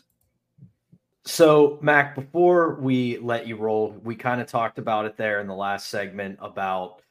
So, 1.24 1.80
Mac, 1.82 2.16
before 2.16 2.76
we 2.76 3.18
let 3.20 3.48
you 3.48 3.56
roll, 3.56 3.96
we 4.04 4.16
kind 4.16 4.42
of 4.42 4.48
talked 4.48 4.78
about 4.78 5.06
it 5.06 5.16
there 5.16 5.40
in 5.40 5.48
the 5.48 5.56
last 5.56 5.88
segment 5.88 6.38
about 6.42 7.02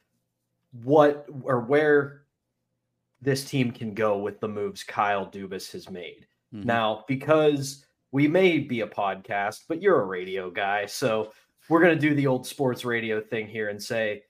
what 0.83 1.25
or 1.43 1.61
where 1.61 2.21
this 3.21 3.45
team 3.45 3.71
can 3.71 3.93
go 3.93 4.17
with 4.17 4.39
the 4.39 4.47
moves 4.47 4.83
Kyle 4.83 5.25
Dubas 5.25 5.71
has 5.71 5.89
made. 5.89 6.27
Mm-hmm. 6.53 6.67
Now, 6.67 7.05
because 7.07 7.85
we 8.11 8.27
may 8.27 8.59
be 8.59 8.81
a 8.81 8.87
podcast, 8.87 9.63
but 9.67 9.81
you're 9.81 10.01
a 10.01 10.05
radio 10.05 10.49
guy. 10.49 10.85
So, 10.85 11.31
we're 11.69 11.81
going 11.81 11.95
to 11.95 12.01
do 12.01 12.15
the 12.15 12.27
old 12.27 12.47
sports 12.47 12.83
radio 12.83 13.21
thing 13.21 13.47
here 13.47 13.69
and 13.69 13.81
say 13.81 14.23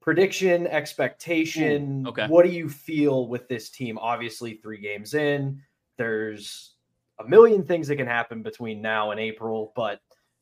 prediction, 0.00 0.66
expectation. 0.68 2.04
Ooh, 2.06 2.10
okay. 2.10 2.26
What 2.28 2.44
do 2.44 2.52
you 2.52 2.68
feel 2.68 3.26
with 3.26 3.48
this 3.48 3.70
team? 3.70 3.98
Obviously, 3.98 4.54
three 4.54 4.78
games 4.78 5.14
in, 5.14 5.60
there's 5.96 6.74
a 7.18 7.28
million 7.28 7.64
things 7.64 7.88
that 7.88 7.96
can 7.96 8.06
happen 8.06 8.42
between 8.42 8.80
now 8.80 9.10
and 9.10 9.20
April. 9.20 9.72
But 9.74 10.00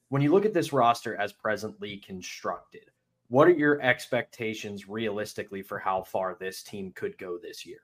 when 0.09 0.21
you 0.21 0.33
look 0.33 0.45
at 0.45 0.53
this 0.53 0.73
roster 0.73 1.17
as 1.17 1.33
presently 1.33 1.97
constructed, 1.99 2.91
what 3.29 3.49
are 3.49 3.53
your 3.53 3.81
expectations 3.81 4.89
realistically 4.89 5.63
for 5.63 5.79
how 5.79 6.03
far 6.03 6.37
this 6.39 6.63
team 6.63 6.93
could 6.95 7.17
go 7.17 7.39
this 7.39 7.65
year? 7.65 7.81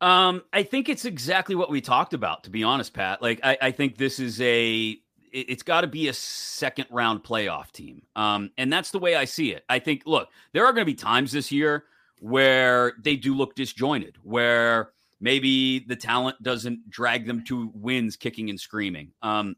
Um, 0.00 0.42
I 0.52 0.62
think 0.62 0.88
it's 0.88 1.04
exactly 1.04 1.54
what 1.54 1.70
we 1.70 1.80
talked 1.80 2.12
about, 2.12 2.44
to 2.44 2.50
be 2.50 2.62
honest, 2.62 2.92
Pat. 2.92 3.22
Like, 3.22 3.40
I, 3.42 3.58
I 3.62 3.70
think 3.70 3.96
this 3.96 4.18
is 4.18 4.40
a 4.40 4.98
it's 5.32 5.62
got 5.62 5.82
to 5.82 5.86
be 5.86 6.08
a 6.08 6.12
second 6.12 6.86
round 6.90 7.22
playoff 7.22 7.70
team. 7.70 8.02
Um, 8.14 8.50
and 8.56 8.72
that's 8.72 8.90
the 8.90 8.98
way 8.98 9.16
I 9.16 9.26
see 9.26 9.52
it. 9.52 9.64
I 9.68 9.78
think, 9.78 10.02
look, 10.06 10.28
there 10.52 10.64
are 10.64 10.72
going 10.72 10.86
to 10.86 10.90
be 10.90 10.94
times 10.94 11.32
this 11.32 11.52
year 11.52 11.84
where 12.20 12.94
they 13.02 13.16
do 13.16 13.34
look 13.34 13.54
disjointed, 13.54 14.16
where 14.22 14.92
maybe 15.20 15.80
the 15.80 15.96
talent 15.96 16.42
doesn't 16.42 16.88
drag 16.88 17.26
them 17.26 17.44
to 17.44 17.70
wins 17.74 18.16
kicking 18.16 18.48
and 18.48 18.58
screaming. 18.58 19.12
Um, 19.20 19.56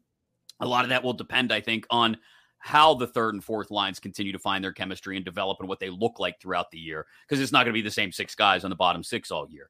a 0.59 0.67
lot 0.67 0.83
of 0.83 0.89
that 0.89 1.03
will 1.03 1.13
depend, 1.13 1.53
I 1.53 1.61
think, 1.61 1.87
on 1.89 2.17
how 2.57 2.93
the 2.93 3.07
third 3.07 3.33
and 3.33 3.43
fourth 3.43 3.71
lines 3.71 4.01
continue 4.01 4.33
to 4.33 4.39
find 4.39 4.61
their 4.61 4.73
chemistry 4.73 5.15
and 5.15 5.23
develop 5.23 5.59
and 5.61 5.69
what 5.69 5.79
they 5.79 5.89
look 5.89 6.19
like 6.19 6.41
throughout 6.41 6.71
the 6.71 6.77
year, 6.77 7.05
because 7.25 7.41
it's 7.41 7.53
not 7.53 7.63
going 7.63 7.73
to 7.73 7.77
be 7.77 7.81
the 7.81 7.89
same 7.89 8.11
six 8.11 8.35
guys 8.35 8.65
on 8.65 8.69
the 8.69 8.75
bottom 8.75 9.01
six 9.01 9.31
all 9.31 9.47
year. 9.49 9.69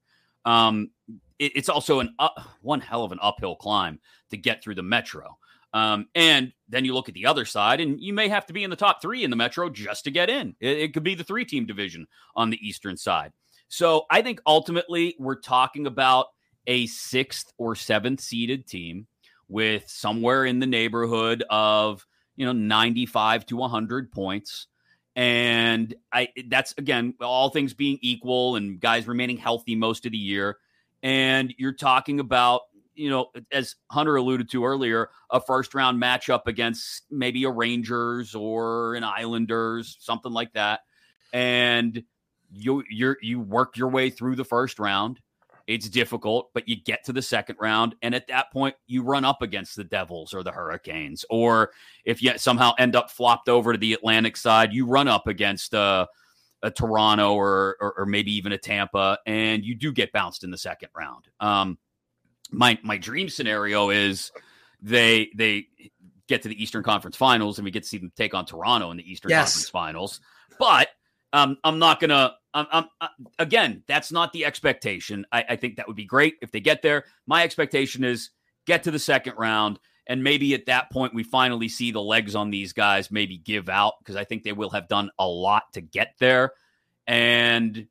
Um, 0.49 0.89
it, 1.37 1.51
it's 1.55 1.69
also 1.69 1.99
an 1.99 2.15
up, 2.17 2.39
one 2.61 2.81
hell 2.81 3.03
of 3.03 3.11
an 3.11 3.19
uphill 3.21 3.55
climb 3.55 3.99
to 4.31 4.37
get 4.37 4.63
through 4.63 4.75
the 4.75 4.83
Metro. 4.83 5.37
Um, 5.73 6.07
and 6.15 6.51
then 6.67 6.85
you 6.85 6.95
look 6.95 7.07
at 7.07 7.13
the 7.13 7.27
other 7.27 7.45
side, 7.45 7.79
and 7.79 8.01
you 8.01 8.13
may 8.13 8.27
have 8.27 8.47
to 8.47 8.53
be 8.53 8.63
in 8.63 8.71
the 8.71 8.75
top 8.75 9.01
three 9.01 9.23
in 9.23 9.29
the 9.29 9.35
Metro 9.35 9.69
just 9.69 10.03
to 10.05 10.11
get 10.11 10.29
in. 10.29 10.55
It, 10.59 10.77
it 10.79 10.93
could 10.93 11.03
be 11.03 11.13
the 11.13 11.23
three 11.23 11.45
team 11.45 11.67
division 11.67 12.07
on 12.35 12.49
the 12.49 12.67
Eastern 12.67 12.97
side. 12.97 13.31
So 13.67 14.07
I 14.09 14.23
think 14.23 14.41
ultimately 14.47 15.15
we're 15.19 15.39
talking 15.39 15.85
about 15.85 16.25
a 16.65 16.87
sixth 16.87 17.53
or 17.59 17.75
seventh 17.75 18.19
seeded 18.19 18.65
team 18.65 19.05
with 19.47 19.87
somewhere 19.87 20.45
in 20.45 20.59
the 20.59 20.65
neighborhood 20.65 21.43
of, 21.51 22.05
you 22.35 22.45
know, 22.47 22.51
95 22.51 23.45
to 23.47 23.55
100 23.55 24.11
points. 24.11 24.65
And 25.19 25.93
I 26.13 26.29
that's 26.47 26.73
again, 26.77 27.13
all 27.19 27.49
things 27.49 27.73
being 27.73 27.99
equal 28.01 28.55
and 28.55 28.79
guys 28.79 29.05
remaining 29.05 29.35
healthy 29.35 29.75
most 29.75 30.05
of 30.05 30.13
the 30.13 30.17
year. 30.17 30.59
And 31.03 31.53
you're 31.57 31.73
talking 31.73 32.21
about 32.21 32.61
you 32.95 33.09
know, 33.09 33.29
as 33.51 33.75
Hunter 33.91 34.15
alluded 34.15 34.49
to 34.51 34.63
earlier, 34.63 35.09
a 35.29 35.41
first 35.41 35.75
round 35.75 36.01
matchup 36.01 36.47
against 36.47 37.03
maybe 37.11 37.43
a 37.43 37.49
Rangers 37.49 38.33
or 38.33 38.95
an 38.95 39.03
Islanders, 39.03 39.97
something 39.99 40.31
like 40.31 40.53
that. 40.53 40.85
And 41.33 42.01
you 42.49 42.85
you 42.89 43.17
you 43.21 43.41
work 43.41 43.75
your 43.75 43.89
way 43.89 44.09
through 44.09 44.37
the 44.37 44.45
first 44.45 44.79
round. 44.79 45.19
It's 45.69 45.87
difficult, 45.87 46.49
but 46.55 46.67
you 46.67 46.75
get 46.75 47.05
to 47.05 47.13
the 47.13 47.21
second 47.21 47.57
round, 47.59 47.93
and 48.01 48.15
at 48.15 48.27
that 48.29 48.51
point, 48.51 48.73
you 48.87 49.03
run 49.03 49.23
up 49.23 49.43
against 49.43 49.75
the 49.75 49.83
Devils 49.83 50.33
or 50.33 50.41
the 50.41 50.51
Hurricanes, 50.51 51.25
or 51.29 51.69
if 52.05 52.23
you 52.23 52.35
somehow 52.39 52.71
end 52.79 52.95
up 52.95 53.11
flopped 53.11 53.47
over 53.47 53.71
to 53.71 53.77
the 53.77 53.93
Atlantic 53.93 54.35
side, 54.35 54.73
you 54.73 54.87
run 54.87 55.07
up 55.07 55.27
against 55.27 55.75
uh, 55.75 56.07
a 56.63 56.71
Toronto 56.71 57.35
or, 57.35 57.77
or, 57.79 57.93
or 57.99 58.05
maybe 58.07 58.33
even 58.35 58.51
a 58.51 58.57
Tampa, 58.57 59.19
and 59.27 59.63
you 59.63 59.75
do 59.75 59.91
get 59.91 60.11
bounced 60.11 60.43
in 60.43 60.49
the 60.49 60.57
second 60.57 60.89
round. 60.97 61.27
Um, 61.39 61.77
my 62.51 62.79
my 62.81 62.97
dream 62.97 63.29
scenario 63.29 63.91
is 63.91 64.31
they 64.81 65.29
they 65.35 65.67
get 66.27 66.41
to 66.41 66.49
the 66.49 66.61
Eastern 66.61 66.81
Conference 66.81 67.15
Finals 67.15 67.59
and 67.59 67.65
we 67.65 67.69
get 67.69 67.83
to 67.83 67.89
see 67.89 67.99
them 67.99 68.11
take 68.15 68.33
on 68.33 68.43
Toronto 68.43 68.89
in 68.89 68.97
the 68.97 69.11
Eastern 69.11 69.29
yes. 69.29 69.53
Conference 69.53 69.69
Finals. 69.69 70.21
But 70.57 70.87
um, 71.33 71.57
I'm 71.63 71.79
not 71.79 71.99
gonna. 71.99 72.35
I'm, 72.53 72.67
I'm 72.71 72.85
uh, 72.99 73.07
again. 73.37 73.83
That's 73.87 74.11
not 74.11 74.33
the 74.33 74.45
expectation. 74.45 75.25
I, 75.31 75.45
I 75.49 75.55
think 75.55 75.75
that 75.75 75.87
would 75.87 75.95
be 75.95 76.05
great 76.05 76.35
if 76.41 76.51
they 76.51 76.59
get 76.59 76.81
there. 76.81 77.05
My 77.27 77.43
expectation 77.43 78.03
is 78.03 78.31
get 78.65 78.83
to 78.83 78.91
the 78.91 78.99
second 78.99 79.35
round, 79.37 79.79
and 80.07 80.23
maybe 80.23 80.53
at 80.53 80.65
that 80.65 80.91
point 80.91 81.13
we 81.13 81.23
finally 81.23 81.69
see 81.69 81.91
the 81.91 82.01
legs 82.01 82.35
on 82.35 82.49
these 82.49 82.73
guys 82.73 83.11
maybe 83.11 83.37
give 83.37 83.69
out 83.69 83.93
because 83.99 84.15
I 84.15 84.23
think 84.23 84.43
they 84.43 84.53
will 84.53 84.71
have 84.71 84.87
done 84.87 85.11
a 85.19 85.27
lot 85.27 85.71
to 85.73 85.81
get 85.81 86.15
there, 86.19 86.53
and 87.05 87.87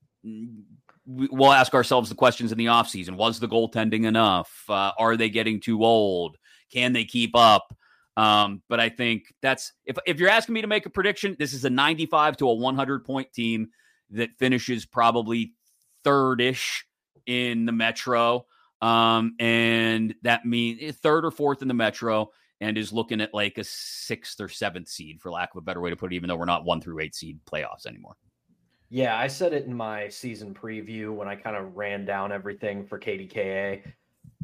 we'll 1.06 1.52
ask 1.52 1.72
ourselves 1.72 2.08
the 2.08 2.14
questions 2.14 2.52
in 2.52 2.58
the 2.58 2.66
offseason. 2.66 3.16
Was 3.16 3.40
the 3.40 3.48
goaltending 3.48 4.04
enough? 4.04 4.64
Uh, 4.68 4.92
are 4.98 5.16
they 5.16 5.30
getting 5.30 5.60
too 5.60 5.84
old? 5.84 6.36
Can 6.72 6.92
they 6.92 7.04
keep 7.04 7.34
up? 7.34 7.74
Um, 8.18 8.62
but 8.68 8.80
I 8.80 8.88
think 8.88 9.32
that's 9.42 9.72
if 9.86 9.96
if 10.04 10.18
you're 10.18 10.28
asking 10.28 10.54
me 10.54 10.62
to 10.62 10.66
make 10.66 10.86
a 10.86 10.90
prediction, 10.90 11.36
this 11.38 11.52
is 11.52 11.64
a 11.64 11.70
95 11.70 12.36
to 12.38 12.48
a 12.48 12.54
100 12.54 13.04
point 13.04 13.32
team 13.32 13.68
that 14.10 14.30
finishes 14.40 14.84
probably 14.84 15.52
third 16.02 16.40
ish 16.40 16.84
in 17.26 17.64
the 17.64 17.70
Metro. 17.70 18.46
Um, 18.82 19.36
and 19.38 20.16
that 20.22 20.44
means 20.44 20.80
eh, 20.82 20.90
third 20.90 21.24
or 21.24 21.30
fourth 21.30 21.62
in 21.62 21.68
the 21.68 21.74
Metro 21.74 22.30
and 22.60 22.76
is 22.76 22.92
looking 22.92 23.20
at 23.20 23.32
like 23.32 23.56
a 23.56 23.62
sixth 23.62 24.40
or 24.40 24.48
seventh 24.48 24.88
seed, 24.88 25.20
for 25.20 25.30
lack 25.30 25.50
of 25.54 25.58
a 25.58 25.60
better 25.60 25.80
way 25.80 25.90
to 25.90 25.96
put 25.96 26.12
it, 26.12 26.16
even 26.16 26.26
though 26.26 26.36
we're 26.36 26.44
not 26.44 26.64
one 26.64 26.80
through 26.80 26.98
eight 26.98 27.14
seed 27.14 27.38
playoffs 27.46 27.86
anymore. 27.86 28.16
Yeah, 28.90 29.16
I 29.16 29.28
said 29.28 29.52
it 29.52 29.66
in 29.66 29.74
my 29.74 30.08
season 30.08 30.54
preview 30.54 31.14
when 31.14 31.28
I 31.28 31.36
kind 31.36 31.56
of 31.56 31.76
ran 31.76 32.04
down 32.04 32.32
everything 32.32 32.84
for 32.84 32.98
KDKA. 32.98 33.82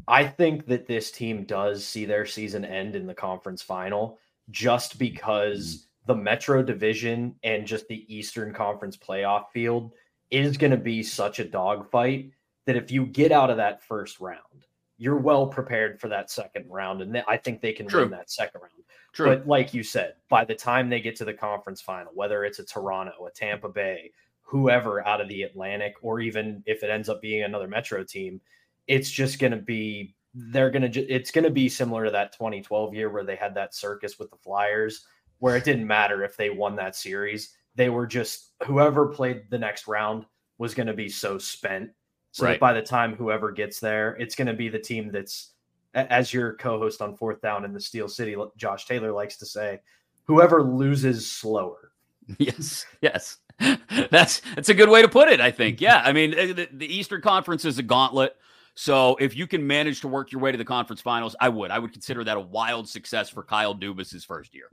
I 0.07 0.25
think 0.25 0.67
that 0.67 0.87
this 0.87 1.11
team 1.11 1.43
does 1.45 1.85
see 1.85 2.05
their 2.05 2.25
season 2.25 2.63
end 2.65 2.95
in 2.95 3.07
the 3.07 3.13
conference 3.13 3.61
final 3.61 4.19
just 4.49 4.99
because 4.99 5.75
mm. 5.75 6.07
the 6.07 6.15
Metro 6.15 6.61
division 6.61 7.35
and 7.43 7.65
just 7.65 7.87
the 7.87 8.05
Eastern 8.13 8.53
Conference 8.53 8.97
playoff 8.97 9.45
field 9.53 9.91
is 10.31 10.57
going 10.57 10.71
to 10.71 10.77
be 10.77 11.01
such 11.03 11.39
a 11.39 11.45
dogfight 11.45 12.31
that 12.65 12.75
if 12.75 12.91
you 12.91 13.05
get 13.05 13.31
out 13.31 13.49
of 13.49 13.57
that 13.57 13.83
first 13.83 14.19
round, 14.19 14.65
you're 14.97 15.17
well 15.17 15.47
prepared 15.47 15.99
for 15.99 16.07
that 16.07 16.31
second 16.31 16.65
round. 16.69 17.01
And 17.01 17.23
I 17.27 17.37
think 17.37 17.61
they 17.61 17.73
can 17.73 17.87
True. 17.87 18.01
win 18.01 18.11
that 18.11 18.31
second 18.31 18.61
round. 18.61 18.71
True. 19.13 19.27
But 19.27 19.47
like 19.47 19.73
you 19.73 19.83
said, 19.83 20.13
by 20.29 20.45
the 20.45 20.55
time 20.55 20.89
they 20.89 20.99
get 20.99 21.15
to 21.17 21.25
the 21.25 21.33
conference 21.33 21.81
final, 21.81 22.11
whether 22.13 22.43
it's 22.43 22.59
a 22.59 22.65
Toronto, 22.65 23.25
a 23.25 23.31
Tampa 23.31 23.69
Bay, 23.69 24.11
whoever 24.41 25.05
out 25.07 25.21
of 25.21 25.27
the 25.27 25.43
Atlantic, 25.43 25.95
or 26.01 26.19
even 26.19 26.63
if 26.65 26.83
it 26.83 26.89
ends 26.89 27.09
up 27.09 27.21
being 27.21 27.43
another 27.43 27.67
Metro 27.67 28.03
team, 28.03 28.41
it's 28.87 29.09
just 29.09 29.39
going 29.39 29.51
to 29.51 29.57
be 29.57 30.15
they're 30.35 30.69
going 30.69 30.91
to 30.91 31.01
it's 31.01 31.31
going 31.31 31.45
to 31.45 31.49
be 31.49 31.69
similar 31.69 32.05
to 32.05 32.11
that 32.11 32.33
2012 32.33 32.93
year 32.93 33.09
where 33.09 33.23
they 33.23 33.35
had 33.35 33.55
that 33.55 33.73
circus 33.73 34.19
with 34.19 34.29
the 34.29 34.37
Flyers 34.37 35.05
where 35.39 35.55
it 35.55 35.63
didn't 35.63 35.87
matter 35.87 36.23
if 36.23 36.37
they 36.37 36.49
won 36.49 36.75
that 36.75 36.95
series. 36.95 37.55
They 37.75 37.89
were 37.89 38.07
just 38.07 38.51
whoever 38.63 39.07
played 39.07 39.43
the 39.49 39.57
next 39.57 39.87
round 39.87 40.25
was 40.57 40.73
going 40.73 40.87
to 40.87 40.93
be 40.93 41.09
so 41.09 41.37
spent. 41.37 41.91
So 42.31 42.45
right. 42.45 42.59
by 42.59 42.73
the 42.73 42.81
time 42.81 43.15
whoever 43.15 43.51
gets 43.51 43.79
there 43.79 44.15
it's 44.17 44.35
going 44.35 44.47
to 44.47 44.53
be 44.53 44.67
the 44.67 44.79
team 44.79 45.09
that's 45.11 45.51
as 45.93 46.33
your 46.33 46.55
co-host 46.55 47.01
on 47.01 47.15
fourth 47.15 47.41
down 47.41 47.63
in 47.63 47.71
the 47.71 47.79
steel 47.79 48.09
city 48.09 48.35
josh 48.57 48.85
taylor 48.85 49.13
likes 49.13 49.37
to 49.37 49.45
say 49.45 49.79
whoever 50.25 50.61
loses 50.61 51.29
slower. 51.29 51.91
Yes 52.37 52.85
yes. 53.01 53.37
That's 54.11 54.41
that's 54.55 54.67
a 54.67 54.73
good 54.73 54.89
way 54.89 55.01
to 55.01 55.07
put 55.07 55.29
it 55.29 55.39
i 55.39 55.49
think. 55.49 55.79
Yeah 55.87 56.01
i 56.03 56.11
mean 56.11 56.31
the, 56.31 56.67
the 56.73 56.93
eastern 56.93 57.21
conference 57.21 57.63
is 57.63 57.77
a 57.77 57.83
gauntlet 57.83 58.35
so 58.75 59.15
if 59.15 59.35
you 59.35 59.47
can 59.47 59.65
manage 59.65 60.01
to 60.01 60.07
work 60.07 60.31
your 60.31 60.41
way 60.41 60.51
to 60.51 60.57
the 60.57 60.65
conference 60.65 61.01
finals, 61.01 61.35
I 61.39 61.49
would. 61.49 61.71
I 61.71 61.79
would 61.79 61.93
consider 61.93 62.23
that 62.25 62.37
a 62.37 62.41
wild 62.41 62.87
success 62.89 63.29
for 63.29 63.41
Kyle 63.41 63.73
Dubas's 63.73 64.25
first 64.25 64.53
year. 64.53 64.69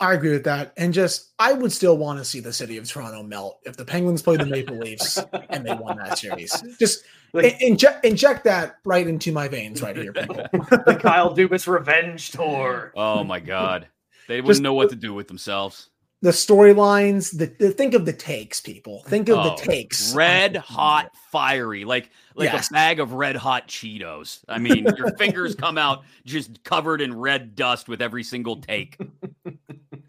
I 0.00 0.12
agree 0.12 0.32
with 0.32 0.44
that. 0.44 0.74
And 0.76 0.92
just, 0.92 1.32
I 1.38 1.52
would 1.52 1.72
still 1.72 1.96
want 1.96 2.18
to 2.18 2.24
see 2.24 2.40
the 2.40 2.52
city 2.52 2.76
of 2.76 2.86
Toronto 2.86 3.22
melt 3.22 3.60
if 3.64 3.76
the 3.76 3.84
Penguins 3.84 4.20
played 4.20 4.40
the 4.40 4.46
Maple 4.46 4.76
Leafs 4.76 5.18
and 5.48 5.64
they 5.64 5.72
won 5.72 5.96
that 5.98 6.18
series. 6.18 6.62
Just 6.78 7.04
like, 7.32 7.60
inject, 7.62 8.04
inject 8.04 8.44
that 8.44 8.76
right 8.84 9.06
into 9.06 9.32
my 9.32 9.48
veins 9.48 9.80
right 9.80 9.96
here, 9.96 10.12
people. 10.12 10.36
the 10.52 10.98
Kyle 11.00 11.34
Dubas 11.34 11.66
revenge 11.66 12.32
tour. 12.32 12.92
Oh 12.94 13.24
my 13.24 13.40
God. 13.40 13.88
They 14.28 14.36
wouldn't 14.36 14.48
just, 14.48 14.62
know 14.62 14.74
what 14.74 14.90
to 14.90 14.96
do 14.96 15.14
with 15.14 15.28
themselves 15.28 15.90
the 16.24 16.30
storylines 16.30 17.36
the, 17.36 17.52
the, 17.58 17.70
think 17.70 17.92
of 17.92 18.06
the 18.06 18.12
takes 18.12 18.58
people. 18.58 19.02
Think 19.02 19.28
of 19.28 19.36
oh, 19.36 19.42
the 19.50 19.56
takes 19.56 20.14
red 20.14 20.56
hot 20.56 21.14
fiery 21.30 21.84
like 21.84 22.08
like 22.34 22.50
yes. 22.50 22.70
a 22.70 22.72
bag 22.72 22.98
of 22.98 23.12
red 23.12 23.36
hot 23.36 23.68
cheetos. 23.68 24.42
I 24.48 24.56
mean 24.56 24.86
your 24.96 25.10
fingers 25.18 25.54
come 25.54 25.76
out 25.76 26.02
just 26.24 26.64
covered 26.64 27.02
in 27.02 27.14
red 27.14 27.54
dust 27.54 27.90
with 27.90 28.00
every 28.00 28.24
single 28.24 28.56
take. 28.56 28.98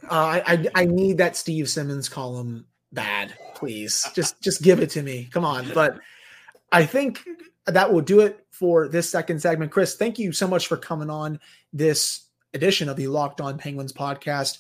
Uh, 0.08 0.39
I, 0.45 0.54
I 0.54 0.67
i 0.75 0.86
need 0.86 1.17
that 1.17 1.36
steve 1.36 1.67
simmons 1.67 2.10
column 2.10 2.67
bad 2.93 3.34
please. 3.56 4.08
Just 4.13 4.39
just 4.39 4.62
give 4.62 4.80
it 4.80 4.91
to 4.91 5.01
me. 5.01 5.28
Come 5.32 5.43
on. 5.43 5.71
But 5.73 5.97
i 6.71 6.86
think 6.86 7.21
that 7.65 7.91
will 7.91 8.01
do 8.01 8.19
it 8.19 8.45
for 8.51 8.88
this 8.88 9.10
second 9.10 9.41
segment. 9.41 9.71
Chris 9.71 9.95
thank 9.95 10.19
you 10.19 10.32
so 10.32 10.47
much 10.47 10.67
for 10.67 10.78
coming 10.78 11.10
on 11.10 11.39
this 11.73 12.28
edition 12.54 12.88
of 12.88 12.97
the 12.97 13.08
locked 13.08 13.41
on 13.41 13.58
penguins 13.58 13.91
podcast 13.91 14.60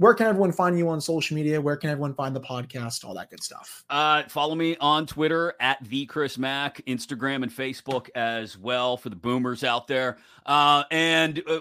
where 0.00 0.14
can 0.14 0.26
everyone 0.28 0.50
find 0.50 0.78
you 0.78 0.88
on 0.88 0.98
social 0.98 1.34
media? 1.34 1.60
Where 1.60 1.76
can 1.76 1.90
everyone 1.90 2.14
find 2.14 2.34
the 2.34 2.40
podcast? 2.40 3.04
All 3.04 3.12
that 3.16 3.28
good 3.28 3.42
stuff. 3.42 3.84
Uh, 3.90 4.22
follow 4.30 4.54
me 4.54 4.74
on 4.80 5.04
Twitter 5.04 5.52
at 5.60 5.76
the 5.84 6.06
Chris 6.06 6.38
Mack, 6.38 6.80
Instagram 6.86 7.42
and 7.42 7.52
Facebook 7.52 8.08
as 8.14 8.56
well 8.56 8.96
for 8.96 9.10
the 9.10 9.16
boomers 9.16 9.62
out 9.62 9.86
there. 9.86 10.16
Uh, 10.46 10.84
and 10.90 11.42
uh, 11.46 11.60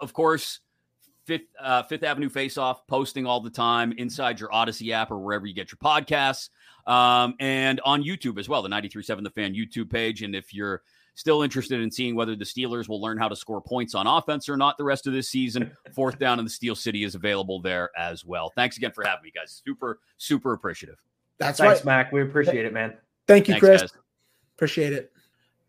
of 0.00 0.12
course, 0.12 0.58
Fifth 1.26 1.42
uh, 1.60 1.84
Fifth 1.84 2.02
Avenue 2.02 2.28
Face 2.28 2.58
Off 2.58 2.84
posting 2.88 3.24
all 3.24 3.38
the 3.38 3.50
time 3.50 3.92
inside 3.92 4.40
your 4.40 4.48
Audacy 4.48 4.90
app 4.90 5.12
or 5.12 5.18
wherever 5.18 5.46
you 5.46 5.54
get 5.54 5.70
your 5.70 5.78
podcasts, 5.78 6.48
um, 6.88 7.34
and 7.38 7.80
on 7.84 8.02
YouTube 8.02 8.40
as 8.40 8.48
well, 8.48 8.62
the 8.62 8.68
93.7 8.68 9.22
The 9.22 9.30
Fan 9.30 9.54
YouTube 9.54 9.90
page. 9.90 10.22
And 10.22 10.34
if 10.34 10.52
you're 10.52 10.82
Still 11.16 11.42
interested 11.42 11.80
in 11.80 11.90
seeing 11.90 12.14
whether 12.14 12.36
the 12.36 12.44
Steelers 12.44 12.88
will 12.88 13.00
learn 13.00 13.16
how 13.16 13.26
to 13.26 13.34
score 13.34 13.62
points 13.62 13.94
on 13.94 14.06
offense 14.06 14.50
or 14.50 14.56
not 14.56 14.76
the 14.76 14.84
rest 14.84 15.06
of 15.06 15.14
this 15.14 15.30
season. 15.30 15.72
Fourth 15.94 16.18
down 16.18 16.38
in 16.38 16.44
the 16.44 16.50
Steel 16.50 16.76
City 16.76 17.04
is 17.04 17.14
available 17.14 17.58
there 17.58 17.90
as 17.96 18.22
well. 18.22 18.52
Thanks 18.54 18.76
again 18.76 18.92
for 18.92 19.02
having 19.02 19.24
me, 19.24 19.32
guys. 19.34 19.62
Super, 19.64 20.00
super 20.18 20.52
appreciative. 20.52 20.96
That's 21.38 21.58
Thanks, 21.58 21.80
right. 21.80 22.04
Mac. 22.04 22.12
We 22.12 22.20
appreciate 22.20 22.66
it, 22.66 22.74
man. 22.74 22.94
Thank 23.26 23.48
you, 23.48 23.54
Thanks, 23.54 23.66
Chris. 23.66 23.80
Guys. 23.80 23.92
Appreciate 24.56 24.92
it. 24.92 25.10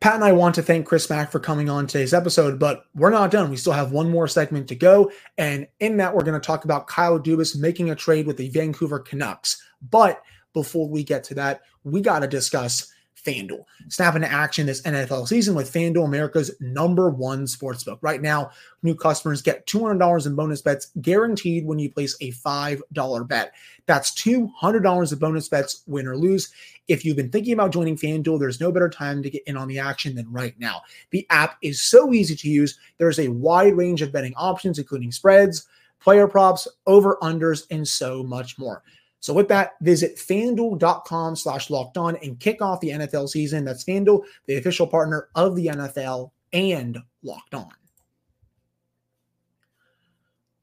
Pat 0.02 0.16
and 0.16 0.24
I 0.24 0.34
want 0.34 0.54
to 0.56 0.62
thank 0.62 0.86
Chris 0.86 1.10
Mack 1.10 1.32
for 1.32 1.40
coming 1.40 1.70
on 1.70 1.88
today's 1.88 2.14
episode, 2.14 2.60
but 2.60 2.84
we're 2.94 3.10
not 3.10 3.32
done. 3.32 3.50
We 3.50 3.56
still 3.56 3.74
have 3.74 3.94
one 3.94 4.12
more 4.12 4.28
segment 4.28 4.68
to 4.68 4.76
go. 4.76 5.12
And 5.38 5.66
in 5.80 5.96
that, 5.98 6.14
we're 6.14 6.24
going 6.24 6.40
to 6.40 6.46
talk 6.46 6.66
about 6.66 6.88
Kyle 6.88 7.20
Dubas 7.20 7.58
making 7.58 7.90
a 7.90 7.96
trade 7.96 8.28
with 8.28 8.36
the 8.36 8.50
Vancouver 8.50 9.00
Canucks. 9.00 9.64
But 9.90 10.22
before 10.54 10.90
we 10.90 11.04
get 11.06 11.24
to 11.26 11.36
that, 11.36 11.62
we 11.84 12.02
got 12.02 12.20
to 12.20 12.28
discuss 12.28 12.92
FanDuel. 13.28 13.66
Snap 13.90 14.16
into 14.16 14.32
action 14.32 14.66
this 14.66 14.82
NFL 14.84 15.28
season 15.28 15.54
with 15.54 15.72
FanDuel, 15.72 16.06
America's 16.06 16.56
number 16.62 17.10
one 17.10 17.46
sportsbook. 17.46 18.00
Right 18.02 18.22
now, 18.22 18.52
new 18.84 18.96
customers 18.96 19.42
get 19.42 19.66
$200 19.68 20.26
in 20.26 20.36
bonus 20.36 20.62
bets 20.62 20.92
guaranteed 21.02 21.66
when 21.66 21.78
you 21.78 21.92
place 21.92 22.16
a 22.22 22.32
$5 22.32 23.28
bet. 23.28 23.54
That's 23.86 24.12
$200 24.12 25.12
of 25.12 25.20
bonus 25.20 25.50
bets, 25.50 25.84
win 25.88 26.08
or 26.08 26.18
lose. 26.18 26.52
If 26.88 27.04
you've 27.04 27.18
been 27.18 27.32
thinking 27.32 27.54
about 27.54 27.74
joining 27.74 27.98
FanDuel, 27.98 28.40
there's 28.40 28.62
no 28.62 28.72
better 28.72 28.90
time 28.90 29.22
to 29.24 29.30
get 29.30 29.44
in 29.46 29.58
on 29.58 29.68
the 29.68 29.80
action 29.80 30.16
than 30.16 30.32
right 30.32 30.58
now. 30.58 30.82
The 31.12 31.28
app 31.30 31.58
is 31.62 31.82
so 31.82 32.14
easy 32.14 32.36
to 32.36 32.50
use. 32.50 32.80
There's 32.98 33.20
a 33.20 33.28
wide 33.28 33.76
range 33.76 34.02
of 34.02 34.12
betting 34.14 34.34
options, 34.38 34.80
including 34.80 35.12
spreads, 35.12 35.68
player 36.00 36.28
props, 36.28 36.68
over 36.86 37.18
unders, 37.22 37.66
and 37.70 37.86
so 37.88 38.24
much 38.24 38.58
more. 38.58 38.84
So 39.28 39.34
with 39.34 39.50
that, 39.50 39.74
visit 39.82 40.16
fanduel.com 40.16 41.36
slash 41.36 41.70
locked 41.70 41.98
on 41.98 42.16
and 42.24 42.40
kick 42.40 42.62
off 42.62 42.80
the 42.80 42.92
NFL 42.92 43.28
season. 43.28 43.66
That's 43.66 43.84
FanDuel, 43.84 44.24
the 44.46 44.56
official 44.56 44.88
partner 44.88 45.28
of 45.36 45.58
the 45.58 45.68
NFL 45.68 46.32
and 46.54 46.98
locked 47.24 47.54
on. 47.54 47.68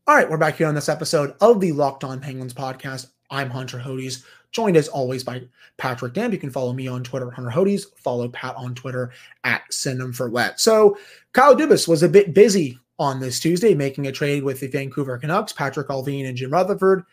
All 0.07 0.17
right, 0.17 0.31
we're 0.31 0.39
back 0.39 0.57
here 0.57 0.67
on 0.67 0.75
this 0.75 0.89
episode 0.89 1.35
of 1.43 1.61
the 1.61 1.73
Locked 1.73 2.05
On 2.05 2.19
Penguins 2.21 2.55
podcast. 2.55 3.09
I'm 3.31 3.51
Hunter 3.51 3.79
Hodes, 3.79 4.25
joined 4.51 4.79
as 4.79 4.89
always 4.89 5.23
by 5.23 5.43
Patrick 5.77 6.15
Damp. 6.15 6.33
You 6.33 6.39
can 6.39 6.49
follow 6.49 6.73
me 6.73 6.89
on 6.89 7.05
Twitter, 7.05 7.31
Hunter 7.31 7.51
Hodes. 7.51 7.85
Follow 7.99 8.31
Pat 8.31 8.57
on 8.57 8.75
Twitter 8.75 9.13
at 9.45 9.71
Send 9.71 10.01
Them 10.01 10.15
for 10.15 10.31
Wet. 10.31 10.59
So 10.59 10.97
Kyle 11.35 11.55
Dubas 11.55 11.87
was 11.87 12.03
a 12.03 12.09
bit 12.09 12.33
busy 12.33 12.79
on 12.99 13.21
this 13.21 13.41
Tuesday, 13.41 13.75
making 13.75 14.07
a 14.07 14.13
trade 14.13 14.43
with 14.43 14.61
the 14.61 14.69
Vancouver 14.69 15.19
Canucks, 15.19 15.53
Patrick 15.53 15.89
Allvin 15.89 16.27
and 16.27 16.39
Jim 16.39 16.51
Rutherford, 16.51 17.05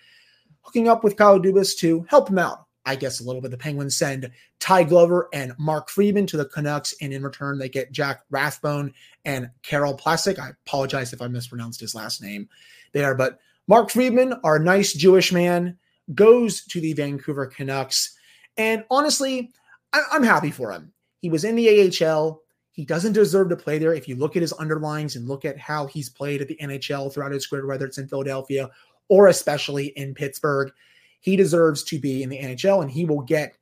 hooking 0.61 0.87
up 0.87 1.03
with 1.03 1.17
Kyle 1.17 1.39
Dubas 1.39 1.77
to 1.79 2.05
help 2.09 2.29
him 2.29 2.39
out. 2.39 2.65
I 2.85 2.95
guess 2.95 3.19
a 3.19 3.23
little 3.23 3.41
bit. 3.41 3.51
The 3.51 3.57
Penguins 3.57 3.95
send 3.95 4.31
Ty 4.59 4.85
Glover 4.85 5.29
and 5.33 5.53
Mark 5.59 5.89
Friedman 5.89 6.25
to 6.27 6.37
the 6.37 6.45
Canucks, 6.45 6.95
and 6.99 7.13
in 7.13 7.23
return, 7.23 7.59
they 7.59 7.69
get 7.69 7.91
Jack 7.91 8.21
Rathbone 8.31 8.93
and 9.23 9.51
Karel 9.61 9.95
Plasek. 9.95 10.39
I 10.39 10.49
apologize 10.65 11.13
if 11.13 11.21
I 11.21 11.27
mispronounced 11.27 11.79
his 11.79 11.93
last 11.93 12.23
name 12.23 12.49
there, 12.93 13.13
but 13.13 13.39
Mark 13.67 13.91
Friedman, 13.91 14.33
our 14.43 14.57
nice 14.57 14.93
Jewish 14.93 15.31
man, 15.31 15.77
goes 16.15 16.65
to 16.65 16.81
the 16.81 16.93
Vancouver 16.93 17.45
Canucks. 17.45 18.17
And 18.57 18.83
honestly, 18.89 19.51
I- 19.93 20.05
I'm 20.11 20.23
happy 20.23 20.51
for 20.51 20.71
him. 20.71 20.91
He 21.21 21.29
was 21.29 21.43
in 21.43 21.55
the 21.55 21.69
AHL. 21.69 22.41
He 22.71 22.83
doesn't 22.85 23.13
deserve 23.13 23.49
to 23.49 23.57
play 23.57 23.77
there. 23.77 23.93
If 23.93 24.07
you 24.07 24.15
look 24.15 24.35
at 24.35 24.41
his 24.41 24.53
underlines 24.57 25.15
and 25.15 25.27
look 25.27 25.45
at 25.45 25.59
how 25.59 25.85
he's 25.85 26.09
played 26.09 26.41
at 26.41 26.47
the 26.47 26.57
NHL 26.59 27.09
throughout 27.09 27.31
his 27.31 27.45
career, 27.45 27.67
whether 27.67 27.85
it's 27.85 27.97
in 27.97 28.07
Philadelphia 28.07 28.69
or 29.09 29.27
especially 29.27 29.87
in 29.87 30.13
Pittsburgh, 30.13 30.71
he 31.19 31.35
deserves 31.35 31.83
to 31.83 31.99
be 31.99 32.23
in 32.23 32.29
the 32.29 32.39
NHL 32.39 32.81
and 32.81 32.89
he 32.91 33.05
will 33.05 33.21
get 33.21 33.57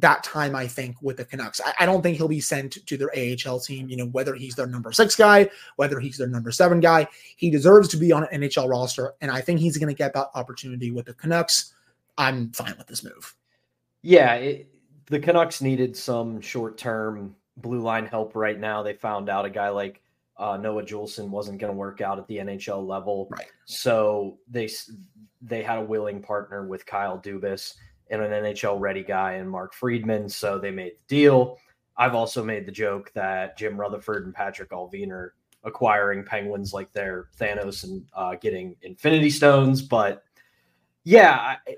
that 0.00 0.22
time, 0.22 0.54
I 0.54 0.66
think, 0.66 0.96
with 1.02 1.16
the 1.16 1.24
Canucks. 1.24 1.60
I, 1.64 1.72
I, 1.80 1.86
don't 1.86 2.02
think 2.02 2.16
he'll 2.16 2.28
be 2.28 2.40
sent 2.40 2.86
to 2.86 2.96
their 2.96 3.10
AHL 3.16 3.60
team, 3.60 3.88
you 3.88 3.96
know, 3.96 4.06
whether 4.06 4.34
he's 4.34 4.54
their 4.54 4.66
number 4.66 4.92
six 4.92 5.16
guy, 5.16 5.50
whether 5.76 5.98
he's 5.98 6.16
their 6.16 6.28
number 6.28 6.52
seven 6.52 6.80
guy. 6.80 7.06
He 7.36 7.50
deserves 7.50 7.88
to 7.88 7.96
be 7.96 8.12
on 8.12 8.24
an 8.30 8.42
NHL 8.42 8.68
roster. 8.68 9.14
And 9.20 9.30
I 9.30 9.40
think 9.40 9.60
he's 9.60 9.76
going 9.76 9.88
to 9.88 9.98
get 9.98 10.14
that 10.14 10.28
opportunity 10.34 10.90
with 10.90 11.06
the 11.06 11.14
Canucks. 11.14 11.74
I'm 12.16 12.50
fine 12.52 12.74
with 12.78 12.86
this 12.86 13.02
move. 13.02 13.34
Yeah. 14.02 14.34
It, 14.34 14.68
the 15.06 15.18
Canucks 15.18 15.60
needed 15.60 15.96
some 15.96 16.40
short 16.40 16.78
term 16.78 17.34
blue 17.56 17.80
line 17.80 18.06
help 18.06 18.36
right 18.36 18.58
now. 18.58 18.82
They 18.82 18.94
found 18.94 19.28
out 19.28 19.44
a 19.44 19.50
guy 19.50 19.68
like 19.68 20.00
uh, 20.38 20.56
Noah 20.56 20.84
Juulsen 20.84 21.28
wasn't 21.28 21.58
going 21.58 21.72
to 21.72 21.76
work 21.76 22.00
out 22.00 22.18
at 22.18 22.26
the 22.28 22.36
NHL 22.36 22.86
level. 22.86 23.28
Right. 23.30 23.46
So 23.64 24.38
they 24.48 24.68
they 25.42 25.62
had 25.62 25.78
a 25.78 25.84
willing 25.84 26.22
partner 26.22 26.66
with 26.66 26.86
Kyle 26.86 27.18
Dubas 27.18 27.74
and 28.10 28.22
an 28.22 28.30
NHL 28.30 28.78
ready 28.80 29.02
guy 29.02 29.34
and 29.34 29.50
Mark 29.50 29.74
Friedman. 29.74 30.28
So 30.28 30.58
they 30.58 30.70
made 30.70 30.92
the 30.92 31.16
deal. 31.16 31.58
I've 31.96 32.14
also 32.14 32.44
made 32.44 32.66
the 32.66 32.72
joke 32.72 33.12
that 33.14 33.58
Jim 33.58 33.78
Rutherford 33.78 34.24
and 34.24 34.34
Patrick 34.34 34.70
Allvin 34.70 35.10
are 35.10 35.34
acquiring 35.64 36.24
Penguins 36.24 36.72
like 36.72 36.92
they're 36.92 37.28
Thanos 37.38 37.82
and 37.84 38.04
uh, 38.14 38.36
getting 38.36 38.76
Infinity 38.82 39.30
Stones. 39.30 39.82
But 39.82 40.22
yeah, 41.02 41.56
I, 41.66 41.76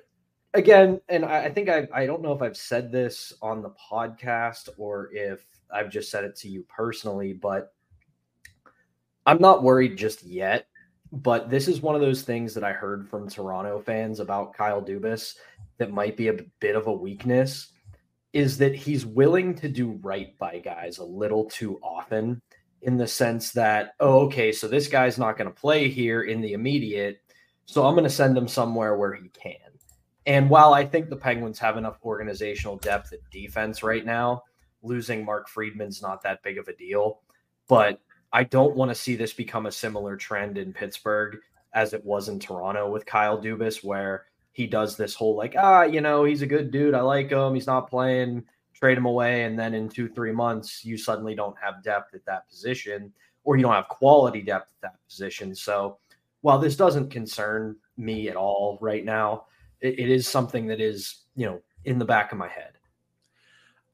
again, 0.53 1.01
and 1.09 1.25
I, 1.25 1.45
I 1.45 1.51
think 1.51 1.71
I 1.71 1.89
I 1.93 2.05
don't 2.05 2.21
know 2.21 2.33
if 2.33 2.43
I've 2.43 2.57
said 2.57 2.93
this 2.93 3.33
on 3.41 3.63
the 3.63 3.71
podcast 3.71 4.69
or 4.77 5.11
if 5.13 5.45
I've 5.73 5.91
just 5.91 6.11
said 6.11 6.25
it 6.25 6.37
to 6.37 6.49
you 6.49 6.65
personally, 6.69 7.33
but 7.33 7.73
I'm 9.27 9.39
not 9.39 9.63
worried 9.63 9.97
just 9.97 10.23
yet. 10.23 10.67
But 11.13 11.51
this 11.51 11.67
is 11.67 11.81
one 11.81 11.97
of 11.97 12.01
those 12.01 12.23
things 12.23 12.55
that 12.55 12.63
I 12.63 12.73
heard 12.73 13.09
from 13.09 13.29
Toronto 13.29 13.81
fans 13.81 14.21
about 14.21 14.55
Kyle 14.55 14.81
Dubas 14.81 15.35
that 15.79 15.93
might 15.93 16.17
be 16.17 16.29
a 16.29 16.37
bit 16.61 16.77
of 16.77 16.87
a 16.87 16.93
weakness 16.93 17.73
is 18.33 18.59
that 18.59 18.77
he's 18.77 19.05
willing 19.05 19.57
to 19.57 19.69
do 19.69 19.99
right 20.03 20.39
by 20.39 20.61
guys 20.61 20.99
a 20.99 21.05
little 21.05 21.47
too 21.47 21.81
often 21.83 22.41
in 22.83 22.97
the 22.97 23.09
sense 23.09 23.51
that, 23.53 23.95
oh, 23.99 24.21
okay, 24.21 24.53
so 24.53 24.69
this 24.69 24.87
guy's 24.87 25.19
not 25.19 25.37
going 25.37 25.49
to 25.49 25.61
play 25.61 25.89
here 25.89 26.23
in 26.23 26.41
the 26.41 26.53
immediate. 26.53 27.21
So 27.67 27.85
I'm 27.85 27.95
going 27.95 28.05
to 28.05 28.11
send 28.11 28.39
him 28.39 28.47
somewhere 28.47 28.97
where 28.97 29.15
he 29.15 29.29
can. 29.31 29.57
And 30.27 30.49
while 30.49 30.75
I 30.75 30.85
think 30.85 31.09
the 31.09 31.17
Penguins 31.17 31.59
have 31.59 31.77
enough 31.77 31.99
organizational 32.05 32.77
depth 32.77 33.13
at 33.13 33.19
defense 33.33 33.83
right 33.83 34.07
now, 34.07 34.45
losing 34.83 35.25
Mark 35.25 35.49
Friedman's 35.49 36.01
not 36.01 36.23
that 36.23 36.43
big 36.45 36.57
of 36.57 36.69
a 36.69 36.77
deal. 36.77 37.21
But 37.69 38.01
I 38.33 38.45
don't 38.45 38.77
want 38.77 38.91
to 38.91 38.95
see 38.95 39.17
this 39.17 39.33
become 39.33 39.67
a 39.67 39.73
similar 39.73 40.17
trend 40.17 40.59
in 40.59 40.73
Pittsburgh 40.73 41.39
as 41.75 41.93
it 41.93 42.05
was 42.05 42.29
in 42.29 42.39
Toronto 42.39 42.91
with 42.91 43.07
Kyle 43.07 43.41
Dubas, 43.41 43.83
where 43.85 44.27
he 44.53 44.67
does 44.67 44.97
this 44.97 45.15
whole 45.15 45.37
like, 45.37 45.55
ah, 45.57 45.83
you 45.83 46.01
know, 46.01 46.25
he's 46.25 46.43
a 46.43 46.47
good 46.47 46.71
dude. 46.71 46.95
I 46.95 47.01
like 47.01 47.31
him. 47.31 47.55
He's 47.55 47.67
not 47.67 47.89
playing, 47.89 48.45
trade 48.75 48.99
him 48.99 49.07
away. 49.07 49.45
And 49.45 49.59
then 49.59 49.75
in 49.75 49.89
two, 49.89 50.09
three 50.09 50.33
months, 50.33 50.85
you 50.85 50.97
suddenly 50.97 51.35
don't 51.35 51.57
have 51.63 51.83
depth 51.83 52.15
at 52.15 52.25
that 52.27 52.49
position 52.49 53.13
or 53.45 53.57
you 53.57 53.63
don't 53.63 53.73
have 53.73 53.89
quality 53.89 54.43
depth 54.43 54.73
at 54.77 54.91
that 54.91 55.07
position. 55.09 55.55
So 55.55 55.99
while 56.43 56.59
this 56.59 56.77
doesn't 56.77 57.11
concern 57.11 57.77
me 57.97 58.29
at 58.29 58.37
all 58.37 58.79
right 58.81 59.05
now, 59.05 59.47
it, 59.81 59.99
it 59.99 60.11
is 60.11 60.27
something 60.27 60.67
that 60.67 60.81
is, 60.81 61.23
you 61.37 61.47
know, 61.47 61.61
in 61.85 61.99
the 61.99 62.05
back 62.05 62.33
of 62.33 62.39
my 62.39 62.49
head. 62.49 62.73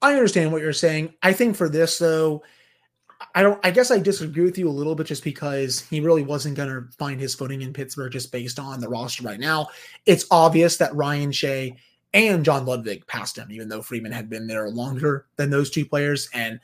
I 0.02 0.14
understand 0.14 0.52
what 0.52 0.62
you're 0.62 0.72
saying. 0.72 1.14
I 1.22 1.32
think 1.32 1.56
for 1.56 1.68
this 1.68 1.98
though, 1.98 2.42
I 3.34 3.42
don't 3.42 3.58
I 3.64 3.70
guess 3.70 3.90
I 3.90 3.98
disagree 3.98 4.44
with 4.44 4.58
you 4.58 4.68
a 4.68 4.70
little 4.70 4.94
bit 4.94 5.06
just 5.06 5.24
because 5.24 5.80
he 5.80 6.00
really 6.00 6.22
wasn't 6.22 6.56
going 6.56 6.68
to 6.68 6.86
find 6.96 7.20
his 7.20 7.34
footing 7.34 7.62
in 7.62 7.72
Pittsburgh 7.72 8.12
just 8.12 8.32
based 8.32 8.58
on 8.58 8.80
the 8.80 8.88
roster 8.88 9.22
right 9.22 9.40
now. 9.40 9.68
It's 10.04 10.26
obvious 10.30 10.76
that 10.78 10.94
Ryan 10.94 11.32
Shea 11.32 11.76
and 12.14 12.44
John 12.44 12.66
Ludvig 12.66 13.06
passed 13.06 13.38
him 13.38 13.50
even 13.50 13.68
though 13.68 13.82
Friedman 13.82 14.12
had 14.12 14.28
been 14.28 14.46
there 14.46 14.68
longer 14.70 15.26
than 15.36 15.50
those 15.50 15.70
two 15.70 15.86
players 15.86 16.28
and 16.34 16.60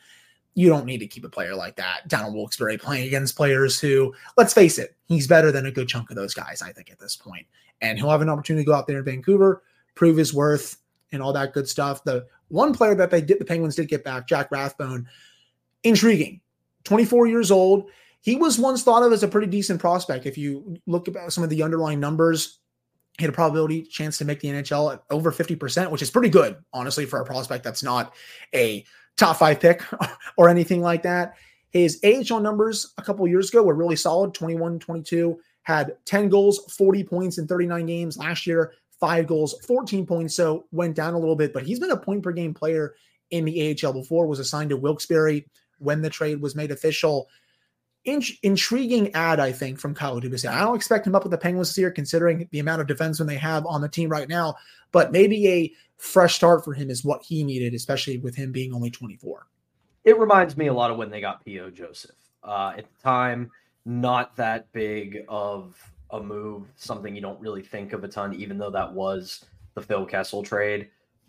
you 0.54 0.68
don't 0.68 0.84
need 0.84 0.98
to 0.98 1.06
keep 1.06 1.24
a 1.24 1.30
player 1.30 1.54
like 1.54 1.76
that 1.76 2.08
down 2.08 2.26
in 2.26 2.34
Wilkes-Barre 2.34 2.76
playing 2.76 3.06
against 3.06 3.36
players 3.36 3.80
who, 3.80 4.14
let's 4.36 4.52
face 4.52 4.78
it, 4.78 4.94
he's 5.06 5.26
better 5.26 5.50
than 5.50 5.66
a 5.66 5.70
good 5.70 5.88
chunk 5.88 6.10
of 6.10 6.16
those 6.16 6.34
guys, 6.34 6.60
I 6.60 6.72
think, 6.72 6.90
at 6.90 6.98
this 6.98 7.16
point. 7.16 7.46
And 7.80 7.98
he'll 7.98 8.10
have 8.10 8.20
an 8.20 8.28
opportunity 8.28 8.64
to 8.64 8.70
go 8.70 8.74
out 8.74 8.86
there 8.86 8.98
in 8.98 9.04
Vancouver, 9.04 9.62
prove 9.94 10.18
his 10.18 10.34
worth, 10.34 10.76
and 11.10 11.22
all 11.22 11.32
that 11.32 11.54
good 11.54 11.68
stuff. 11.68 12.04
The 12.04 12.26
one 12.48 12.74
player 12.74 12.94
that 12.94 13.10
they 13.10 13.22
did, 13.22 13.38
the 13.38 13.46
Penguins 13.46 13.76
did 13.76 13.88
get 13.88 14.04
back, 14.04 14.28
Jack 14.28 14.50
Rathbone, 14.50 15.08
intriguing. 15.84 16.41
24 16.85 17.27
years 17.27 17.51
old. 17.51 17.90
He 18.21 18.37
was 18.37 18.59
once 18.59 18.83
thought 18.83 19.03
of 19.03 19.12
as 19.12 19.23
a 19.23 19.29
pretty 19.29 19.49
decent 19.49 19.81
prospect. 19.81 20.27
If 20.27 20.38
you 20.38 20.77
look 20.87 21.09
at 21.09 21.33
some 21.33 21.42
of 21.42 21.51
the 21.51 21.62
underlying 21.62 22.01
numbers, 22.01 22.61
he 23.18 23.25
had 23.25 23.31
a 23.31 23.35
probability 23.35 23.83
chance 23.83 24.18
to 24.18 24.25
make 24.25 24.40
the 24.40 24.49
NHL 24.49 24.95
at 24.95 25.03
over 25.11 25.33
50%, 25.33 25.90
which 25.90 26.03
is 26.03 26.11
pretty 26.11 26.29
good, 26.29 26.57
honestly, 26.73 27.05
for 27.05 27.21
a 27.21 27.25
prospect 27.25 27.64
that's 27.64 27.83
not 27.83 28.14
a 28.55 28.85
top 29.16 29.37
five 29.37 29.61
pick 29.61 29.83
or 30.37 30.49
anything 30.49 30.81
like 30.81 31.03
that. 31.03 31.35
His 31.71 32.01
AHL 32.05 32.40
numbers 32.40 32.92
a 32.99 33.03
couple 33.03 33.27
years 33.27 33.49
ago 33.49 33.62
were 33.62 33.75
really 33.75 33.97
solid 33.97 34.35
21 34.35 34.79
22, 34.79 35.38
had 35.62 35.97
10 36.05 36.29
goals, 36.29 36.61
40 36.77 37.05
points 37.05 37.38
in 37.38 37.47
39 37.47 37.87
games. 37.87 38.18
Last 38.18 38.47
year, 38.47 38.73
five 39.01 39.27
goals, 39.27 39.55
14 39.66 40.07
points. 40.07 40.37
So 40.37 40.66
went 40.71 40.95
down 40.95 41.14
a 41.14 41.18
little 41.18 41.37
bit, 41.37 41.53
but 41.53 41.64
he's 41.64 41.81
been 41.81 41.90
a 41.90 41.97
point 41.97 42.23
per 42.23 42.33
game 42.33 42.55
player 42.55 42.95
in 43.31 43.45
the 43.45 43.77
AHL 43.83 43.95
before, 43.95 44.27
was 44.27 44.38
assigned 44.38 44.71
to 44.71 44.77
Wilkes-Barre 44.77 45.42
when 45.83 46.03
the 46.03 46.11
trade 46.11 46.40
was 46.40 46.55
made 46.55 46.71
official. 46.71 47.29
In- 48.05 48.23
intriguing 48.42 49.14
ad, 49.14 49.38
I 49.38 49.53
think, 49.53 49.79
from 49.79 49.95
Kyle 49.95 50.21
Dubas. 50.21 50.49
I 50.49 50.61
don't 50.61 50.75
expect 50.75 51.07
him 51.07 51.14
up 51.14 51.23
with 51.23 51.31
the 51.31 51.38
Penguins 51.38 51.68
this 51.68 51.79
year, 51.79 51.90
considering 51.90 52.49
the 52.51 52.59
amount 52.59 52.81
of 52.81 52.88
defensemen 52.88 53.27
they 53.27 53.37
have 53.37 53.64
on 53.66 53.81
the 53.81 53.88
team 53.88 54.09
right 54.09 54.29
now. 54.29 54.57
But 54.90 55.12
maybe 55.12 55.49
a 55.49 55.73
fresh 55.99 56.35
start 56.35 56.64
for 56.64 56.75
him 56.75 56.90
is 56.90 57.05
what 57.05 57.23
he 57.23 57.45
needed, 57.45 57.75
especially 57.75 58.18
with 58.18 58.35
him 58.35 58.51
being 58.51 58.75
only 58.75 58.90
24. 58.90 59.47
It 60.05 60.18
reminds 60.18 60.57
me 60.57 60.66
a 60.66 60.73
lot 60.73 60.90
of 60.90 60.97
when 60.97 61.11
they 61.11 61.21
got 61.21 61.45
P.O. 61.45 61.71
Joseph. 61.71 62.16
Uh, 62.42 62.73
at 62.77 62.87
the 62.87 63.03
time, 63.03 63.51
not 63.85 64.35
that 64.37 64.73
big 64.73 65.25
of 65.29 65.77
a 66.11 66.21
move, 66.21 66.66
something 66.75 67.14
you 67.14 67.23
don't 67.23 67.40
really 67.40 67.62
think 67.62 67.92
of 67.92 68.03
a 68.03 68.09
ton, 68.09 68.35
even 68.35 68.59
though 68.59 68.71
that 68.71 68.92
was 68.92 69.45
the 69.75 69.81
Phil 69.81 70.05
Kessel 70.05 70.42
trade. 70.42 70.88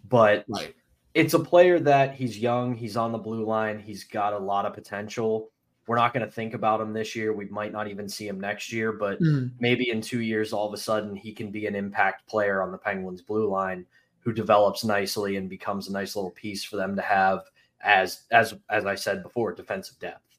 But 0.10 0.44
right 0.50 0.74
it's 1.14 1.34
a 1.34 1.40
player 1.40 1.80
that 1.80 2.16
he's 2.16 2.40
young, 2.40 2.76
he's 2.76 2.98
on 2.98 3.12
the 3.12 3.18
blue 3.18 3.46
line, 3.46 3.80
he's 3.80 4.04
got 4.04 4.34
a 4.34 4.38
lot 4.38 4.66
of 4.66 4.74
potential. 4.74 5.50
We're 5.86 5.98
not 5.98 6.14
going 6.14 6.26
to 6.26 6.32
think 6.32 6.54
about 6.54 6.80
him 6.80 6.94
this 6.94 7.16
year. 7.16 7.34
We 7.34 7.46
might 7.46 7.74
not 7.74 7.90
even 7.90 8.08
see 8.08 8.28
him 8.28 8.40
next 8.40 8.72
year, 8.72 8.94
but 8.94 9.20
mm. 9.22 9.52
maybe 9.60 9.90
in 9.90 10.02
two 10.02 10.22
years, 10.22 10.54
all 10.54 10.68
of 10.68 10.74
a 10.74 10.78
sudden, 10.78 11.16
he 11.16 11.34
can 11.34 11.52
be 11.52 11.68
an 11.68 11.76
impact 11.76 12.26
player 12.26 12.64
on 12.64 12.72
the 12.72 12.78
Penguins 12.78 13.22
blue 13.22 13.50
line 13.50 13.86
who 14.20 14.32
develops 14.32 14.86
nicely 14.86 15.36
and 15.36 15.50
becomes 15.50 15.90
a 15.90 15.92
nice 15.92 16.16
little 16.16 16.32
piece 16.32 16.64
for 16.64 16.78
them 16.78 16.96
to 16.96 17.02
have 17.02 17.42
as 17.82 18.24
as 18.32 18.56
as 18.70 18.86
I 18.86 18.96
said 18.96 19.22
before, 19.22 19.54
defensive 19.54 20.00
depth. 20.00 20.33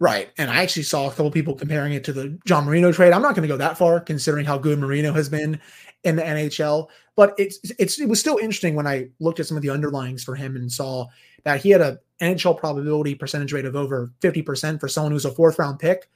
Right. 0.00 0.30
And 0.38 0.50
I 0.50 0.62
actually 0.62 0.84
saw 0.84 1.06
a 1.06 1.10
couple 1.10 1.30
people 1.30 1.54
comparing 1.54 1.92
it 1.92 2.04
to 2.04 2.12
the 2.14 2.38
John 2.46 2.64
Marino 2.64 2.90
trade. 2.90 3.12
I'm 3.12 3.20
not 3.20 3.34
going 3.34 3.46
to 3.46 3.52
go 3.52 3.58
that 3.58 3.76
far 3.76 4.00
considering 4.00 4.46
how 4.46 4.56
good 4.56 4.78
Marino 4.78 5.12
has 5.12 5.28
been 5.28 5.60
in 6.04 6.16
the 6.16 6.22
NHL. 6.22 6.88
But 7.16 7.34
it's 7.36 7.58
it's 7.78 8.00
it 8.00 8.08
was 8.08 8.18
still 8.18 8.38
interesting 8.38 8.74
when 8.74 8.86
I 8.86 9.10
looked 9.20 9.40
at 9.40 9.46
some 9.46 9.58
of 9.58 9.62
the 9.62 9.68
underlyings 9.68 10.24
for 10.24 10.34
him 10.34 10.56
and 10.56 10.72
saw 10.72 11.06
that 11.44 11.60
he 11.60 11.68
had 11.68 11.82
a 11.82 11.98
NHL 12.22 12.58
probability 12.58 13.14
percentage 13.14 13.52
rate 13.52 13.66
of 13.66 13.76
over 13.76 14.10
50% 14.20 14.80
for 14.80 14.88
someone 14.88 15.12
who's 15.12 15.26
a 15.26 15.30
fourth 15.30 15.58
round 15.58 15.78
pick. 15.78 16.08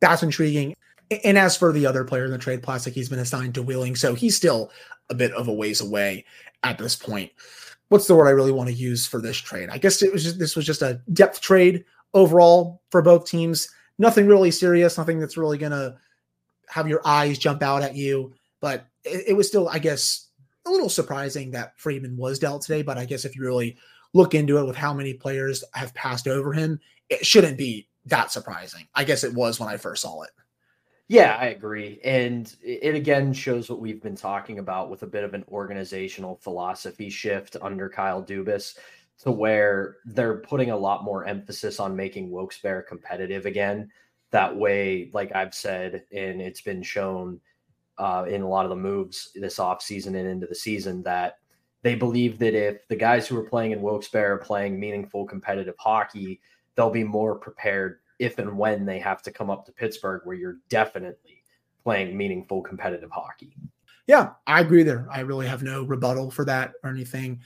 That's 0.00 0.24
intriguing. 0.24 0.74
And 1.24 1.38
as 1.38 1.56
for 1.56 1.72
the 1.72 1.86
other 1.86 2.04
player 2.04 2.24
in 2.24 2.32
the 2.32 2.38
trade, 2.38 2.62
Plasek, 2.62 2.92
he's 2.92 3.08
been 3.08 3.18
assigned 3.20 3.54
to 3.54 3.62
Wheeling, 3.62 3.96
so 3.96 4.14
he's 4.14 4.36
still 4.36 4.70
a 5.10 5.14
bit 5.14 5.32
of 5.32 5.48
a 5.48 5.52
ways 5.52 5.80
away 5.80 6.24
at 6.64 6.76
this 6.76 6.96
point. 6.96 7.30
What's 7.88 8.06
the 8.06 8.14
word 8.14 8.26
I 8.26 8.32
really 8.32 8.52
want 8.52 8.68
to 8.68 8.74
use 8.74 9.06
for 9.06 9.20
this 9.20 9.36
trade? 9.36 9.70
I 9.70 9.78
guess 9.78 10.02
it 10.02 10.12
was 10.12 10.24
just, 10.24 10.38
this 10.38 10.54
was 10.54 10.66
just 10.66 10.82
a 10.82 11.00
depth 11.12 11.40
trade 11.40 11.84
overall 12.14 12.82
for 12.90 13.02
both 13.02 13.26
teams. 13.26 13.68
Nothing 13.98 14.26
really 14.26 14.50
serious, 14.50 14.96
nothing 14.96 15.18
that's 15.18 15.36
really 15.36 15.58
going 15.58 15.72
to 15.72 15.96
have 16.68 16.88
your 16.88 17.00
eyes 17.04 17.38
jump 17.38 17.62
out 17.62 17.82
at 17.82 17.96
you 17.96 18.34
but 18.60 18.86
it, 19.04 19.28
it 19.28 19.32
was 19.34 19.48
still, 19.48 19.68
I 19.68 19.78
guess, 19.78 20.28
a 20.66 20.70
little 20.70 20.88
surprising 20.88 21.50
that 21.52 21.78
Friedman 21.78 22.16
was 22.16 22.38
dealt 22.38 22.62
today, 22.62 22.82
but 22.82 22.98
I 22.98 23.04
guess 23.04 23.24
if 23.24 23.36
you 23.36 23.42
really 23.42 23.76
look 24.14 24.34
into 24.34 24.58
it 24.58 24.66
with 24.66 24.76
how 24.76 24.92
many 24.92 25.14
players 25.14 25.64
have 25.74 25.94
passed 25.94 26.28
over 26.28 26.52
him, 26.52 26.80
it 27.08 27.24
shouldn't 27.24 27.58
be 27.58 27.88
that 28.06 28.32
surprising. 28.32 28.86
I 28.94 29.04
guess 29.04 29.24
it 29.24 29.34
was 29.34 29.60
when 29.60 29.68
I 29.68 29.76
first 29.76 30.02
saw 30.02 30.22
it. 30.22 30.30
Yeah, 31.10 31.38
I 31.40 31.46
agree. 31.46 32.00
And 32.04 32.54
it 32.62 32.94
again 32.94 33.32
shows 33.32 33.70
what 33.70 33.80
we've 33.80 34.02
been 34.02 34.16
talking 34.16 34.58
about 34.58 34.90
with 34.90 35.04
a 35.04 35.06
bit 35.06 35.24
of 35.24 35.32
an 35.32 35.44
organizational 35.48 36.36
philosophy 36.36 37.08
shift 37.08 37.56
under 37.62 37.88
Kyle 37.88 38.22
Dubas 38.22 38.76
to 39.20 39.30
where 39.30 39.96
they're 40.04 40.38
putting 40.38 40.70
a 40.70 40.76
lot 40.76 41.04
more 41.04 41.26
emphasis 41.26 41.80
on 41.80 41.96
making 41.96 42.30
Wilkes-Barre 42.30 42.82
competitive 42.82 43.46
again. 43.46 43.90
That 44.30 44.56
way, 44.56 45.10
like 45.12 45.34
I've 45.34 45.54
said, 45.54 46.04
and 46.12 46.40
it's 46.40 46.60
been 46.60 46.82
shown 46.82 47.40
uh, 47.98 48.26
in 48.28 48.42
a 48.42 48.48
lot 48.48 48.64
of 48.64 48.70
the 48.70 48.76
moves 48.76 49.30
this 49.34 49.58
offseason 49.58 50.08
and 50.08 50.28
into 50.28 50.46
the 50.46 50.54
season 50.54 51.02
that 51.02 51.38
they 51.82 51.94
believe 51.94 52.38
that 52.38 52.54
if 52.54 52.86
the 52.88 52.96
guys 52.96 53.26
who 53.26 53.36
are 53.36 53.48
playing 53.48 53.72
in 53.72 53.82
Wilkes-Barre 53.82 54.34
are 54.34 54.38
playing 54.38 54.78
meaningful 54.78 55.24
competitive 55.24 55.74
hockey, 55.78 56.40
they'll 56.74 56.90
be 56.90 57.04
more 57.04 57.34
prepared 57.34 57.98
if 58.18 58.38
and 58.38 58.56
when 58.56 58.84
they 58.84 58.98
have 58.98 59.22
to 59.22 59.30
come 59.30 59.48
up 59.50 59.64
to 59.66 59.72
Pittsburgh, 59.72 60.22
where 60.24 60.36
you're 60.36 60.58
definitely 60.68 61.42
playing 61.82 62.16
meaningful 62.16 62.62
competitive 62.62 63.10
hockey. 63.10 63.56
Yeah, 64.06 64.30
I 64.46 64.60
agree 64.60 64.82
there. 64.82 65.06
I 65.10 65.20
really 65.20 65.46
have 65.46 65.62
no 65.62 65.84
rebuttal 65.84 66.30
for 66.30 66.44
that 66.46 66.72
or 66.82 66.90
anything. 66.90 67.40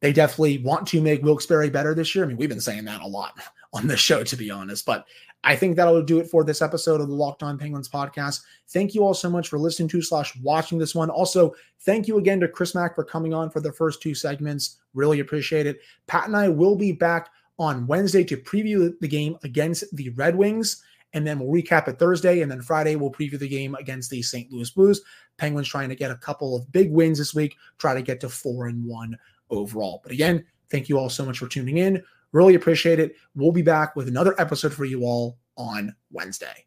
They 0.00 0.12
definitely 0.12 0.58
want 0.58 0.86
to 0.88 1.00
make 1.00 1.22
Wilkes-Barre 1.22 1.68
better 1.70 1.94
this 1.94 2.14
year. 2.14 2.24
I 2.24 2.28
mean, 2.28 2.36
we've 2.36 2.48
been 2.48 2.60
saying 2.60 2.84
that 2.86 3.02
a 3.02 3.06
lot 3.06 3.38
on 3.72 3.86
this 3.86 4.00
show, 4.00 4.24
to 4.24 4.36
be 4.36 4.50
honest. 4.50 4.86
But 4.86 5.06
I 5.44 5.56
think 5.56 5.76
that'll 5.76 6.02
do 6.02 6.20
it 6.20 6.28
for 6.28 6.44
this 6.44 6.62
episode 6.62 7.00
of 7.00 7.08
the 7.08 7.14
Locked 7.14 7.42
On 7.42 7.58
Penguins 7.58 7.88
podcast. 7.88 8.42
Thank 8.68 8.94
you 8.94 9.02
all 9.02 9.14
so 9.14 9.30
much 9.30 9.48
for 9.48 9.58
listening 9.58 9.88
to 9.90 10.02
slash 10.02 10.36
watching 10.36 10.78
this 10.78 10.94
one. 10.94 11.10
Also, 11.10 11.54
thank 11.80 12.08
you 12.08 12.18
again 12.18 12.40
to 12.40 12.48
Chris 12.48 12.74
Mack 12.74 12.94
for 12.94 13.04
coming 13.04 13.32
on 13.32 13.50
for 13.50 13.60
the 13.60 13.72
first 13.72 14.02
two 14.02 14.14
segments. 14.14 14.78
Really 14.94 15.20
appreciate 15.20 15.66
it. 15.66 15.80
Pat 16.06 16.26
and 16.26 16.36
I 16.36 16.48
will 16.48 16.76
be 16.76 16.92
back 16.92 17.30
on 17.58 17.86
Wednesday 17.86 18.24
to 18.24 18.36
preview 18.36 18.98
the 19.00 19.08
game 19.08 19.36
against 19.42 19.84
the 19.94 20.10
Red 20.10 20.36
Wings. 20.36 20.82
And 21.12 21.26
then 21.26 21.38
we'll 21.38 21.50
recap 21.50 21.88
it 21.88 21.98
Thursday. 21.98 22.40
And 22.40 22.50
then 22.50 22.62
Friday, 22.62 22.96
we'll 22.96 23.10
preview 23.10 23.38
the 23.38 23.48
game 23.48 23.74
against 23.74 24.10
the 24.10 24.22
St. 24.22 24.50
Louis 24.52 24.70
Blues. 24.70 25.02
Penguins 25.38 25.68
trying 25.68 25.88
to 25.88 25.96
get 25.96 26.10
a 26.10 26.16
couple 26.16 26.54
of 26.54 26.70
big 26.70 26.92
wins 26.92 27.18
this 27.18 27.34
week, 27.34 27.56
try 27.78 27.94
to 27.94 28.02
get 28.02 28.20
to 28.20 28.28
four 28.28 28.66
and 28.66 28.84
one 28.84 29.18
overall. 29.50 30.00
But 30.02 30.12
again, 30.12 30.44
thank 30.70 30.88
you 30.88 30.98
all 30.98 31.10
so 31.10 31.24
much 31.24 31.38
for 31.38 31.48
tuning 31.48 31.78
in. 31.78 32.02
Really 32.32 32.54
appreciate 32.54 33.00
it. 33.00 33.14
We'll 33.34 33.52
be 33.52 33.62
back 33.62 33.96
with 33.96 34.08
another 34.08 34.34
episode 34.40 34.72
for 34.72 34.84
you 34.84 35.02
all 35.02 35.38
on 35.56 35.94
Wednesday. 36.12 36.64